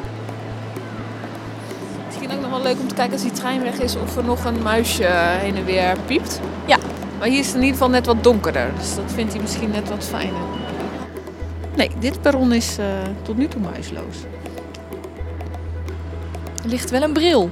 Misschien 2.05 2.31
ook 2.31 2.41
nog 2.41 2.49
wel 2.49 2.61
leuk 2.61 2.79
om 2.79 2.87
te 2.87 2.95
kijken 2.95 3.13
als 3.13 3.21
die 3.21 3.31
trein 3.31 3.63
weg 3.63 3.79
is 3.79 3.95
of 3.95 4.17
er 4.17 4.23
nog 4.23 4.45
een 4.45 4.61
muisje 4.61 5.03
heen 5.13 5.55
en 5.55 5.65
weer 5.65 5.95
piept. 6.05 6.39
Ja. 6.65 6.77
Maar 7.19 7.27
hier 7.27 7.39
is 7.39 7.45
het 7.45 7.55
in 7.55 7.61
ieder 7.61 7.77
geval 7.77 7.89
net 7.89 8.05
wat 8.05 8.23
donkerder, 8.23 8.71
dus 8.79 8.95
dat 8.95 9.11
vindt 9.13 9.33
hij 9.33 9.41
misschien 9.41 9.71
net 9.71 9.89
wat 9.89 10.03
fijner. 10.03 10.41
Nee, 11.75 11.91
dit 11.99 12.21
perron 12.21 12.53
is 12.53 12.77
eh, 12.77 12.85
tot 13.21 13.37
nu 13.37 13.47
toe 13.47 13.61
muisloos. 13.61 14.17
Er 16.63 16.69
ligt 16.69 16.89
wel 16.89 17.01
een 17.01 17.13
bril. 17.13 17.49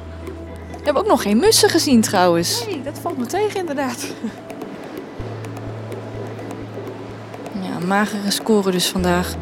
We 0.70 0.84
hebben 0.84 1.04
ook 1.04 1.10
nog 1.10 1.22
geen 1.22 1.38
mussen 1.40 1.70
gezien 1.70 2.02
trouwens. 2.02 2.66
Nee, 2.66 2.82
dat 2.82 3.00
valt 3.00 3.18
me 3.18 3.26
tegen 3.26 3.60
inderdaad. 3.60 4.06
Magere 7.90 8.32
score 8.32 8.72
dus 8.72 8.88
vandaag. 8.88 9.36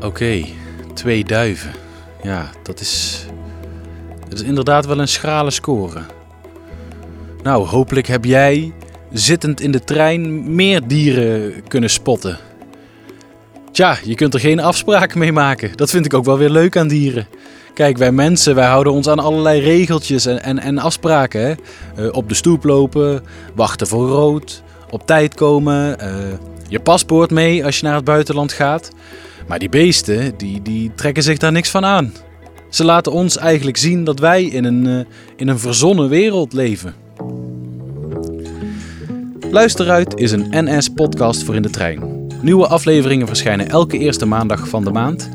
Oké, 0.00 0.44
twee 0.94 1.24
duiven. 1.24 1.72
Ja, 2.22 2.50
dat 2.62 2.80
is, 2.80 3.24
dat 4.28 4.38
is 4.38 4.44
inderdaad 4.44 4.86
wel 4.86 4.98
een 4.98 5.08
schrale 5.08 5.50
score. 5.50 6.00
Nou, 7.42 7.66
hopelijk 7.66 8.06
heb 8.06 8.24
jij, 8.24 8.72
zittend 9.12 9.60
in 9.60 9.70
de 9.70 9.84
trein, 9.84 10.54
meer 10.54 10.86
dieren 10.86 11.68
kunnen 11.68 11.90
spotten. 11.90 12.38
Tja, 13.72 13.98
je 14.04 14.14
kunt 14.14 14.34
er 14.34 14.40
geen 14.40 14.60
afspraken 14.60 15.18
mee 15.18 15.32
maken. 15.32 15.76
Dat 15.76 15.90
vind 15.90 16.04
ik 16.04 16.14
ook 16.14 16.24
wel 16.24 16.38
weer 16.38 16.50
leuk 16.50 16.76
aan 16.76 16.88
dieren. 16.88 17.26
Kijk, 17.76 17.96
wij 17.96 18.12
mensen, 18.12 18.54
wij 18.54 18.66
houden 18.66 18.92
ons 18.92 19.08
aan 19.08 19.18
allerlei 19.18 19.60
regeltjes 19.60 20.26
en, 20.26 20.42
en, 20.42 20.58
en 20.58 20.78
afspraken. 20.78 21.40
Hè? 21.40 21.54
Eh, 21.96 22.12
op 22.12 22.28
de 22.28 22.34
stoep 22.34 22.64
lopen, 22.64 23.22
wachten 23.54 23.86
voor 23.86 24.08
rood, 24.08 24.62
op 24.90 25.06
tijd 25.06 25.34
komen, 25.34 26.00
eh, 26.00 26.14
je 26.68 26.80
paspoort 26.80 27.30
mee 27.30 27.64
als 27.64 27.78
je 27.78 27.86
naar 27.86 27.94
het 27.94 28.04
buitenland 28.04 28.52
gaat. 28.52 28.90
Maar 29.48 29.58
die 29.58 29.68
beesten, 29.68 30.36
die, 30.36 30.62
die 30.62 30.92
trekken 30.94 31.22
zich 31.22 31.38
daar 31.38 31.52
niks 31.52 31.70
van 31.70 31.84
aan. 31.84 32.12
Ze 32.70 32.84
laten 32.84 33.12
ons 33.12 33.36
eigenlijk 33.36 33.76
zien 33.76 34.04
dat 34.04 34.18
wij 34.18 34.44
in 34.44 34.64
een, 34.64 34.86
eh, 34.86 35.12
in 35.36 35.48
een 35.48 35.58
verzonnen 35.58 36.08
wereld 36.08 36.52
leven. 36.52 36.94
Luisteruit 39.50 40.18
is 40.18 40.32
een 40.32 40.46
NS-podcast 40.50 41.42
voor 41.42 41.54
in 41.54 41.62
de 41.62 41.70
trein. 41.70 42.26
Nieuwe 42.40 42.66
afleveringen 42.66 43.26
verschijnen 43.26 43.68
elke 43.68 43.98
eerste 43.98 44.26
maandag 44.26 44.68
van 44.68 44.84
de 44.84 44.90
maand. 44.90 45.28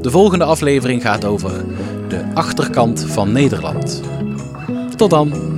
De 0.00 0.10
volgende 0.10 0.44
aflevering 0.44 1.02
gaat 1.02 1.24
over 1.24 1.64
de 2.08 2.24
achterkant 2.34 3.04
van 3.08 3.32
Nederland. 3.32 4.02
Tot 4.96 5.10
dan! 5.10 5.57